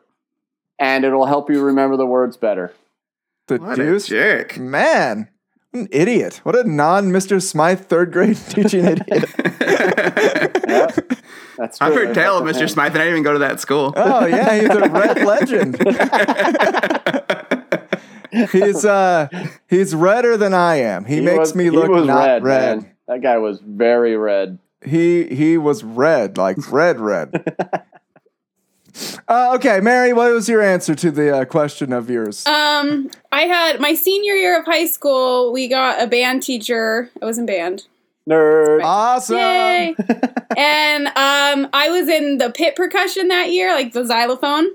[0.77, 2.73] and it'll help you remember the words better.
[3.47, 4.07] The What a deuce?
[4.07, 4.57] jerk.
[4.59, 5.27] Man, what
[5.73, 6.41] an idiot.
[6.43, 7.41] What a non Mr.
[7.41, 9.29] Smythe third grade teaching idiot.
[10.67, 11.13] Yep.
[11.57, 11.87] That's true.
[11.87, 12.67] I've heard That's tell of Mr.
[12.69, 13.93] Smythe, and I didn't even go to that school.
[13.95, 15.77] Oh yeah, he's a red legend.
[18.51, 19.27] he's uh
[19.69, 21.05] he's redder than I am.
[21.05, 22.43] He, He makes was- me look not red.
[22.43, 22.91] red.
[23.07, 24.57] That guy was very red.
[24.83, 27.53] He he was red, like red red.
[29.27, 32.45] Uh, okay, Mary, what was your answer to the uh, question of yours?
[32.45, 35.51] Um, I had my senior year of high school.
[35.51, 37.09] We got a band teacher.
[37.21, 37.87] I was in band.
[38.29, 38.83] Nerd.
[38.83, 39.37] awesome.
[39.37, 39.95] Yay!
[40.57, 44.67] and um, I was in the pit percussion that year, like the xylophone.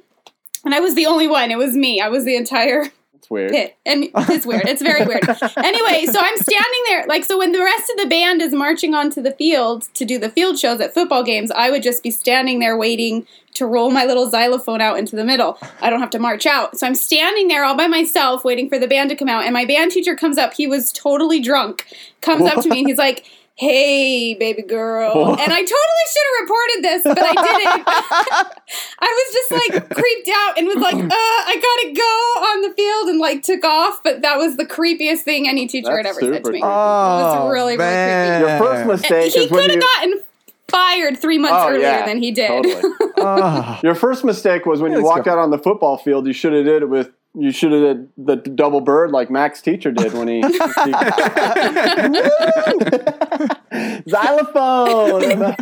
[0.64, 1.52] And I was the only one.
[1.52, 2.00] It was me.
[2.00, 2.86] I was the entire
[3.26, 3.50] It's weird.
[3.50, 3.76] pit.
[3.84, 4.66] And it's weird.
[4.66, 5.28] It's very weird.
[5.56, 7.06] anyway, so I'm standing there.
[7.06, 10.16] Like, so when the rest of the band is marching onto the field to do
[10.16, 13.90] the field shows at football games, I would just be standing there waiting to roll
[13.90, 15.58] my little xylophone out into the middle.
[15.80, 16.78] I don't have to march out.
[16.78, 19.44] So I'm standing there all by myself waiting for the band to come out.
[19.44, 20.54] And my band teacher comes up.
[20.54, 21.86] He was totally drunk.
[22.20, 23.24] Comes up to me and he's like,
[23.58, 25.30] Hey, baby girl.
[25.30, 27.88] And I totally should have reported this, but I didn't.
[28.98, 32.74] I was just like creeped out and was like, uh, I gotta go on the
[32.74, 34.02] field and like took off.
[34.02, 36.58] But that was the creepiest thing any teacher had ever said to super me.
[36.58, 38.50] it was really, really creepy.
[38.50, 39.80] Your first mistake he is could have you.
[39.80, 40.22] gotten
[40.68, 42.48] fired three months Oh, earlier yeah, than he did.
[42.48, 42.82] Totally.
[43.18, 43.80] Oh.
[43.84, 45.32] Your first mistake was when Yeah, you walked go.
[45.32, 46.26] out on the football field.
[46.26, 47.10] You should have did it with.
[47.38, 50.42] You should have did the double bird like Max teacher did when he.
[54.08, 55.54] Xylophone.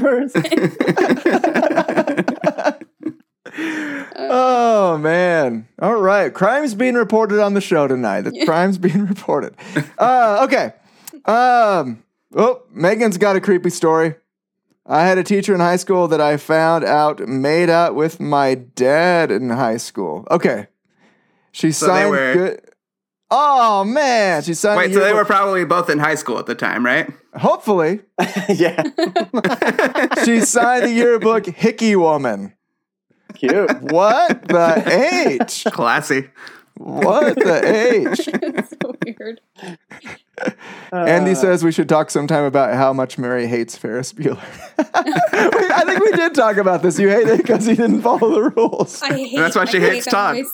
[4.17, 5.69] Oh man!
[5.81, 8.23] All right, crimes being reported on the show tonight.
[8.23, 9.55] The crimes being reported.
[9.97, 10.73] Uh, okay.
[11.25, 12.03] Um.
[12.35, 14.17] Oh, Megan's got a creepy story.
[14.87, 18.55] I had a teacher in high school that I found out made out with my
[18.55, 20.27] dad in high school.
[20.31, 20.67] Okay.
[21.55, 22.61] She they signed were- good.
[23.31, 24.77] Oh man, she signed.
[24.77, 27.09] Wait, so they were probably both in high school at the time, right?
[27.37, 27.99] hopefully
[28.49, 28.81] yeah.
[30.25, 32.53] she signed the yearbook Hickey Woman.
[33.35, 33.81] Cute.
[33.83, 35.65] What the H?
[35.73, 36.29] Classy.
[36.77, 38.29] What the H?
[38.33, 39.41] it's so weird.
[40.93, 44.39] Andy Uh, says we should talk sometime about how much Mary hates Ferris Bueller.
[44.79, 46.99] We- I think we did talk about this.
[46.99, 49.03] You hate it because he didn't follow the rules.
[49.03, 49.37] I hate.
[49.37, 50.37] That's why she hate hates that Todd.
[50.37, 50.51] voice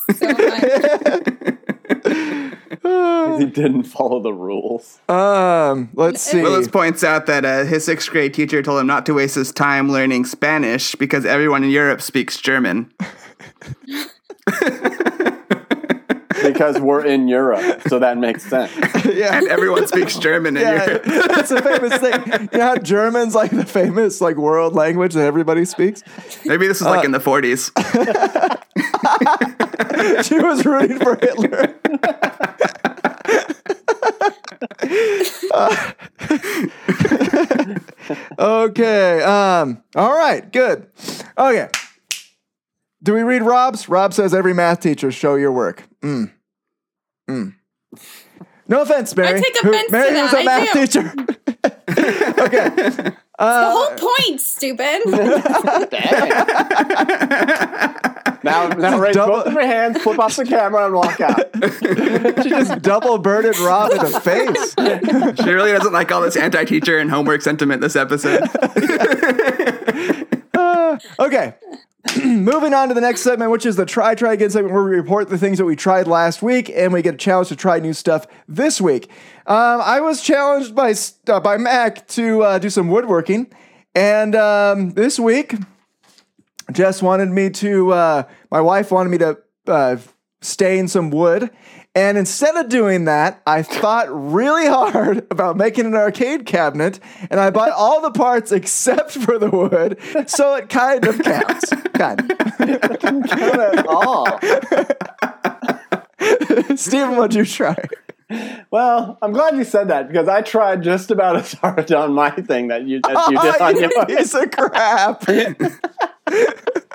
[2.83, 4.99] So he didn't follow the rules.
[5.09, 6.43] um, let's see.
[6.43, 9.53] Willis points out that uh, his sixth grade teacher told him not to waste his
[9.53, 12.93] time learning Spanish because everyone in Europe speaks German.
[16.53, 18.73] Because we're in Europe, so that makes sense.
[19.05, 21.03] yeah, And everyone speaks German in yeah, Europe.
[21.07, 22.49] it's a famous thing.
[22.53, 26.03] You know how German's like the famous like world language that everybody speaks.
[26.45, 27.71] Maybe this is like in the 40s.
[30.25, 31.75] She was rooting for Hitler.
[38.39, 39.23] okay.
[39.23, 39.83] Um.
[39.95, 40.51] All right.
[40.51, 40.87] Good.
[41.37, 41.69] Okay.
[43.03, 43.89] Do we read Rob's?
[43.89, 45.89] Rob says every math teacher show your work.
[46.03, 46.33] Mm.
[47.31, 47.55] Mm.
[48.68, 49.28] No offense, Mary.
[49.39, 50.41] I take Who- offense to Mary was a that.
[50.41, 50.87] I math do.
[50.87, 51.14] teacher.
[52.43, 52.68] okay.
[52.68, 55.01] the Uh, whole point, stupid.
[58.43, 61.41] Now, now raise Double- both of your hands, flip off the camera, and walk out.
[62.43, 64.74] she just double birded Rob in the face.
[65.45, 68.43] She really doesn't like all this anti teacher and homework sentiment this episode.
[71.18, 71.55] Okay.
[72.25, 74.97] Moving on to the next segment, which is the Try Try Again segment, where we
[74.97, 77.79] report the things that we tried last week and we get a challenge to try
[77.79, 79.09] new stuff this week.
[79.47, 80.93] Um, I was challenged by
[81.29, 83.53] uh, by Mac to uh, do some woodworking,
[83.95, 85.55] and um, this week,
[86.73, 87.93] Jess wanted me to.
[87.93, 89.39] Uh, my wife wanted me to
[89.69, 89.97] uh,
[90.41, 91.49] stain some wood.
[91.95, 97.41] And instead of doing that, I thought really hard about making an arcade cabinet, and
[97.41, 101.70] I bought all the parts except for the wood, so it kind of counts.
[101.95, 102.38] Kind of.
[103.03, 104.38] Not at all.
[106.76, 107.76] Stephen, what'd you try?
[108.70, 112.30] Well, I'm glad you said that because I tried just about as hard on my
[112.30, 114.05] thing that you, that you oh, did on you yours.
[114.07, 115.24] piece of crap.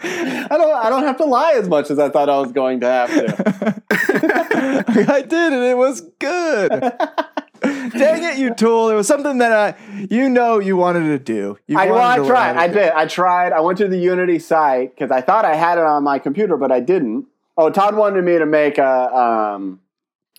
[0.00, 0.74] I don't.
[0.74, 3.10] I don't have to lie as much as I thought I was going to have
[3.10, 3.82] to.
[5.12, 6.70] I did, and it was good.
[7.60, 8.88] Dang it, you tool!
[8.88, 11.58] It was something that I, you know, you wanted to do.
[11.66, 12.56] You I, well, I tried.
[12.56, 12.92] I did.
[12.92, 13.52] I tried.
[13.52, 16.56] I went to the Unity site because I thought I had it on my computer,
[16.56, 17.26] but I didn't.
[17.56, 19.80] Oh, Todd wanted me to make a um,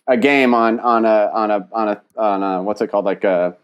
[0.07, 3.23] a game on on a on a on a on a what's it called like
[3.23, 3.55] a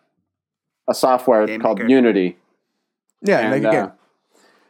[0.87, 1.89] a software Game called Maker.
[1.89, 2.37] Unity.
[3.21, 3.91] Yeah, And, make a uh, game.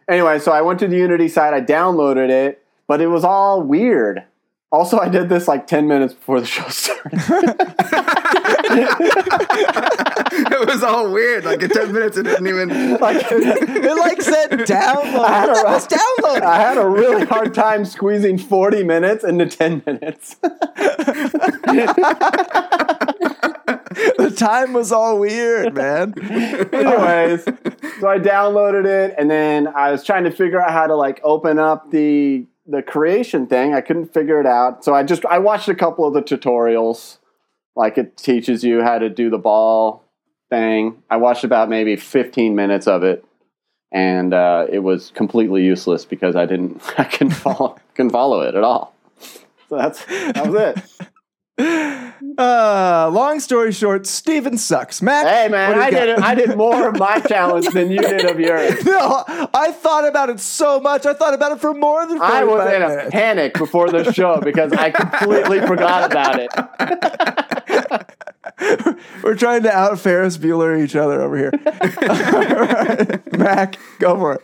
[0.09, 3.61] Anyway, so I went to the Unity site, I downloaded it, but it was all
[3.61, 4.23] weird.
[4.71, 7.19] Also, I did this like 10 minutes before the show started.
[10.37, 11.45] it was all weird.
[11.45, 12.69] Like in ten minutes, it didn't even.
[12.99, 15.19] like, It like said download.
[15.25, 16.41] I had a- Let's download.
[16.41, 20.35] I had a really hard time squeezing 40 minutes into 10 minutes.
[24.17, 26.13] The time was all weird, man.
[26.73, 27.45] Anyways,
[28.05, 31.19] so I downloaded it and then I was trying to figure out how to like
[31.23, 33.73] open up the the creation thing.
[33.73, 34.85] I couldn't figure it out.
[34.85, 37.17] So I just I watched a couple of the tutorials.
[37.75, 40.03] Like it teaches you how to do the ball
[40.51, 41.01] thing.
[41.09, 43.25] I watched about maybe 15 minutes of it
[43.91, 48.53] and uh, it was completely useless because I didn't I couldn't follow couldn't follow it
[48.53, 48.93] at all.
[49.67, 51.07] So that's that was it.
[51.57, 55.01] Uh, long story short, Steven sucks.
[55.01, 56.05] Matt, Hey what man, do you I got?
[56.05, 58.83] did I did more of my challenge than you did of yours.
[58.85, 61.05] No, I thought about it so much.
[61.05, 64.39] I thought about it for more than I was in a panic before the show
[64.41, 66.51] because I completely forgot about it.
[69.23, 71.51] We're trying to out Ferris Bueller each other over here.
[71.53, 74.41] All right, Mac, go for it.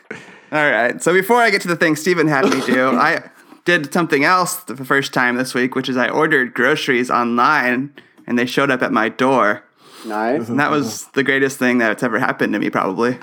[0.52, 1.02] All right.
[1.02, 3.30] So before I get to the thing Steven had me do, I
[3.66, 7.94] did something else the first time this week, which is I ordered groceries online
[8.26, 9.64] and they showed up at my door.
[10.06, 10.50] Nice.
[10.50, 13.20] And that was the greatest thing that's ever happened to me, probably.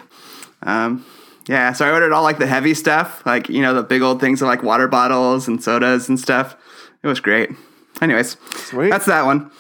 [0.63, 1.05] Um,
[1.47, 4.21] yeah, so I ordered all like the heavy stuff, like, you know, the big old
[4.21, 6.57] things like water bottles and sodas and stuff.
[7.03, 7.51] It was great.
[8.01, 8.91] Anyways, Sweet.
[8.91, 9.51] that's that one.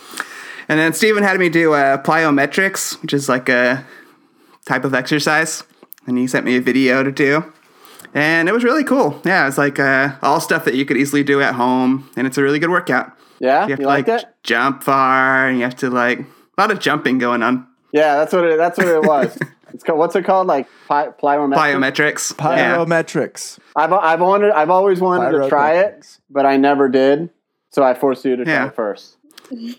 [0.69, 3.87] And then Steven had me do uh, plyometrics, which is like a
[4.67, 5.65] type of exercise.
[6.07, 7.53] And he sent me a video to do.
[8.19, 9.21] And it was really cool.
[9.25, 12.11] Yeah, it's like uh, all stuff that you could easily do at home.
[12.17, 13.13] And it's a really good workout.
[13.39, 14.29] Yeah, You you, have to liked like it?
[14.43, 16.27] jump far and you have to like a
[16.61, 17.67] lot of jumping going on.
[17.93, 18.57] Yeah, that's what it.
[18.57, 19.39] That's what it was.
[19.73, 19.99] it's called.
[20.01, 20.49] What's it called?
[20.49, 22.35] Like ply, plyometrics.
[22.35, 23.59] Plyometrics.
[23.59, 23.65] Yeah.
[23.85, 24.51] I've I've wanted.
[24.51, 27.31] I've always wanted to try it, but I never did.
[27.71, 28.67] So I forced you to try Yeah.
[28.67, 29.17] it first.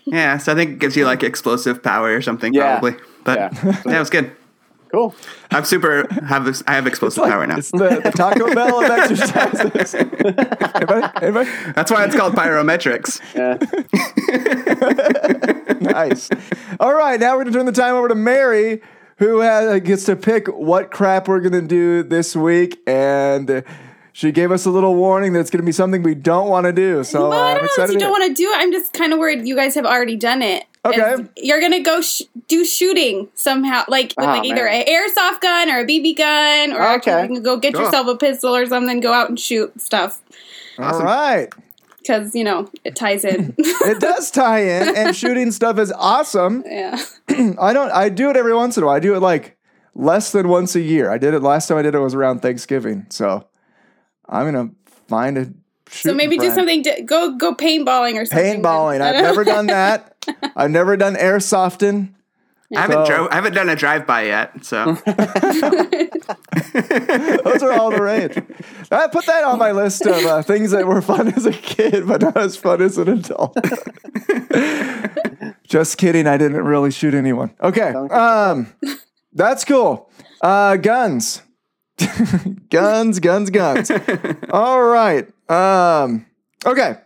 [0.06, 2.78] Yeah, so I think it gives you like explosive power or something Yeah.
[2.80, 3.00] probably.
[3.24, 3.50] But Yeah.
[3.86, 3.96] yeah.
[3.96, 4.32] it was good.
[4.92, 5.14] Cool.
[5.52, 7.58] I'm super have this I have explosive power now.
[7.58, 9.94] It's the, the Taco Bell of exercises.
[9.94, 11.06] anybody?
[11.22, 11.50] Anybody?
[11.74, 13.20] That's why it's called pyrometrics.
[13.34, 13.58] Yeah.
[15.80, 16.28] Nice.
[16.78, 18.82] All right, now we're going to turn the time over to Mary,
[19.16, 22.80] who has, gets to pick what crap we're going to do this week.
[22.86, 23.62] And uh,
[24.12, 26.66] she gave us a little warning that it's going to be something we don't want
[26.66, 27.02] to do.
[27.02, 27.90] So Well, uh, I I'm don't know excited.
[27.90, 28.56] if you don't want to do it.
[28.58, 30.64] I'm just kind of worried you guys have already done it.
[30.84, 31.16] Okay.
[31.36, 34.82] You're gonna go sh- do shooting somehow, like with Oh, like either man.
[34.82, 37.22] an airsoft gun or a BB gun, or actually Okay.
[37.22, 37.84] you can go get Cool.
[37.84, 40.20] yourself a pistol or something, go out and shoot stuff
[40.78, 41.48] All right.
[41.98, 43.54] because you know it ties in.
[43.58, 46.62] It does tie in, and shooting stuff is awesome.
[46.66, 46.98] yeah.
[47.60, 47.90] I don't.
[47.92, 48.96] I do it every once in a while.
[48.96, 49.58] I do it like
[49.94, 51.10] less than once a year.
[51.10, 53.04] I did it last time I did it was around Thanksgiving.
[53.10, 53.46] So
[54.30, 54.70] I'm gonna
[55.08, 55.50] find a.
[55.90, 56.82] So maybe do something.
[56.84, 58.62] To, go go paintballing or something.
[58.62, 59.00] Paintballing.
[59.02, 60.09] I've never done that.
[60.56, 62.14] I've never done airsofting.
[62.76, 64.84] I haven't So- drove I haven't done a drive by yet, so
[67.44, 68.36] Those are all the rage.
[68.92, 72.06] I put that on my list of uh, things that were fun as a kid,
[72.06, 73.56] but not as fun as an adult.
[75.64, 76.26] Just kidding.
[76.26, 77.54] I didn't really shoot anyone.
[77.62, 77.88] Okay.
[77.90, 78.72] Um,
[79.32, 80.10] that's cool.
[80.40, 81.42] Uh, guns.
[82.70, 83.90] guns, guns, guns.
[84.50, 85.28] All right.
[85.50, 86.26] Um,
[86.64, 86.96] okay.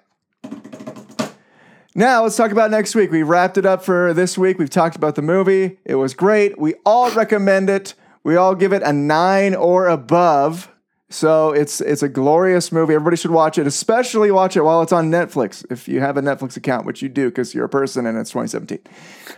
[1.97, 3.13] Now let's talk about next week.
[3.13, 4.59] We wrapped it up for this week.
[4.59, 5.79] We've talked about the movie.
[5.85, 6.59] It was great.
[6.59, 7.95] We all recommend it.
[8.25, 10.73] We all give it a nine or above.
[11.09, 12.95] So it's it's a glorious movie.
[12.95, 15.65] Everybody should watch it, especially watch it while it's on Netflix.
[15.71, 18.31] If you have a Netflix account, which you do because you're a person and it's
[18.31, 18.81] 2017.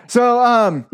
[0.06, 0.86] So um,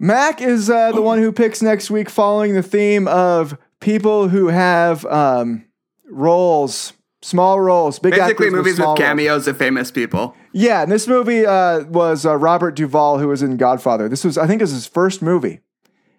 [0.00, 4.48] Mac is uh, the one who picks next week, following the theme of people who
[4.48, 5.64] have um,
[6.10, 6.92] roles,
[7.26, 9.08] small roles, big basically actors movies small with roles.
[9.08, 10.36] cameos of famous people.
[10.52, 14.08] Yeah, and this movie uh, was uh, Robert Duvall, who was in Godfather.
[14.08, 15.60] This was, I think, it was his first movie.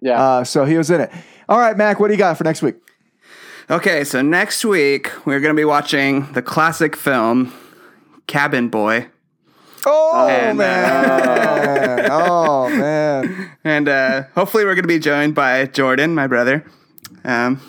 [0.01, 0.21] Yeah.
[0.21, 1.11] Uh, so he was in it.
[1.47, 2.75] All right, Mac, what do you got for next week?
[3.69, 7.53] Okay, so next week we're gonna be watching the classic film
[8.27, 9.07] Cabin Boy.
[9.85, 12.07] Oh And, uh, man!
[12.11, 13.51] oh man!
[13.63, 16.65] And uh, hopefully we're gonna be joined by Jordan, my brother.
[17.23, 17.61] Um,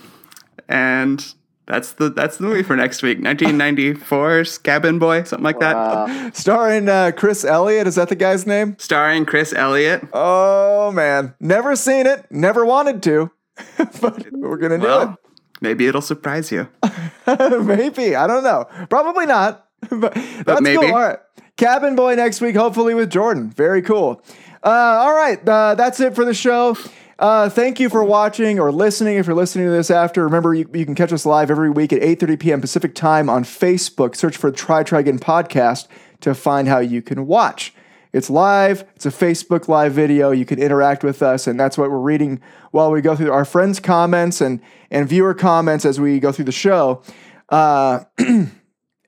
[0.68, 1.24] and
[1.68, 3.18] that's the that's the movie for next week.
[3.20, 5.76] 1994's Cabin Boy, something like that.
[5.76, 7.86] Uh, Starring uh, Chris Elliott.
[7.86, 8.74] Is that the guy's name?
[8.78, 10.08] Starring Chris Elliott.
[10.14, 11.34] Oh man!
[11.38, 12.26] Never seen it.
[12.30, 13.30] Never wanted to,
[14.00, 15.18] but we're gonna do Well,
[15.60, 16.68] maybe it'll surprise you.
[17.26, 18.64] maybe I don't know.
[18.88, 19.66] Probably not.
[19.90, 20.14] but
[20.46, 20.86] that's maybe.
[20.86, 20.94] cool.
[20.94, 21.18] All right.
[21.58, 23.50] Cabin Boy next week, hopefully with Jordan.
[23.50, 24.22] Very cool.
[24.64, 26.76] Uh, all right, uh, that's it for the show.
[27.18, 29.16] Uh, thank you for watching or listening.
[29.16, 31.92] If you're listening to this after, remember you, you can catch us live every week
[31.92, 32.60] at 8:30 p.m.
[32.60, 34.14] Pacific time on Facebook.
[34.14, 35.88] Search for Try Try Again podcast
[36.20, 37.74] to find how you can watch.
[38.12, 38.84] It's live.
[38.94, 40.30] It's a Facebook live video.
[40.30, 42.40] You can interact with us, and that's what we're reading
[42.70, 46.44] while we go through our friends' comments and and viewer comments as we go through
[46.44, 47.02] the show.
[47.48, 48.04] Uh,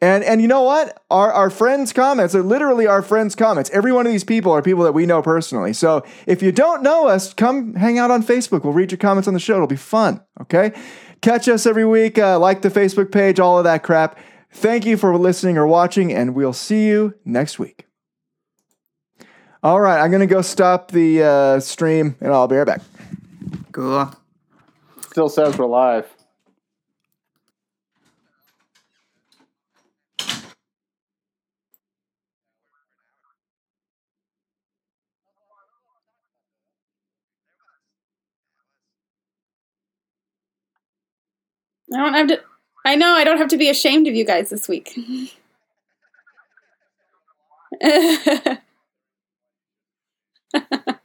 [0.03, 1.03] And and you know what?
[1.11, 3.68] Our our friends' comments are literally our friends' comments.
[3.70, 5.74] Every one of these people are people that we know personally.
[5.74, 8.64] So if you don't know us, come hang out on Facebook.
[8.64, 9.57] We'll read your comments on the show.
[9.57, 10.22] It'll be fun.
[10.40, 10.72] Okay.
[11.20, 12.18] Catch us every week.
[12.18, 13.38] Uh, like the Facebook page.
[13.38, 14.18] All of that crap.
[14.53, 17.86] Thank you for listening or watching, and we'll see you next week.
[19.62, 22.80] All right, I'm gonna go stop the uh, stream, and I'll be right back.
[23.72, 24.11] Cool.
[25.11, 26.09] Still says we're live.
[41.93, 42.41] I don't have to.
[42.84, 44.97] I know I don't have to be ashamed of you guys this week.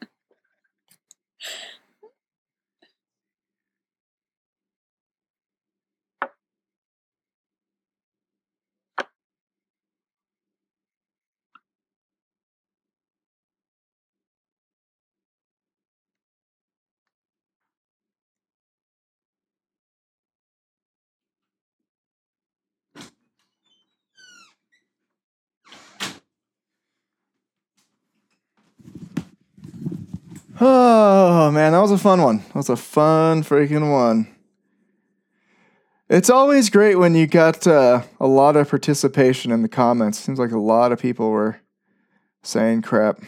[30.67, 32.39] Oh man, that was a fun one.
[32.39, 34.35] That was a fun freaking one.
[36.09, 40.17] It's always great when you got uh, a lot of participation in the comments.
[40.17, 41.61] Seems like a lot of people were
[42.41, 43.19] saying crap.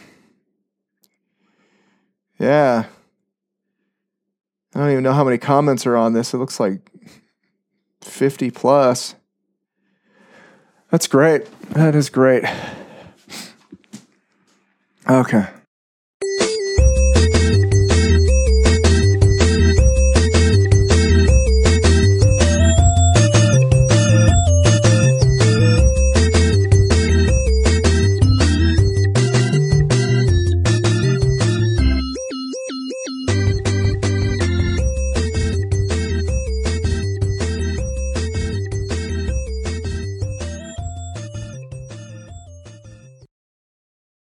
[2.40, 2.86] Yeah.
[4.74, 6.34] I don't even know how many comments are on this.
[6.34, 6.80] It looks like
[8.00, 9.14] 50 plus.
[10.90, 11.46] That's great.
[11.70, 12.42] That is great.
[15.08, 15.46] Okay.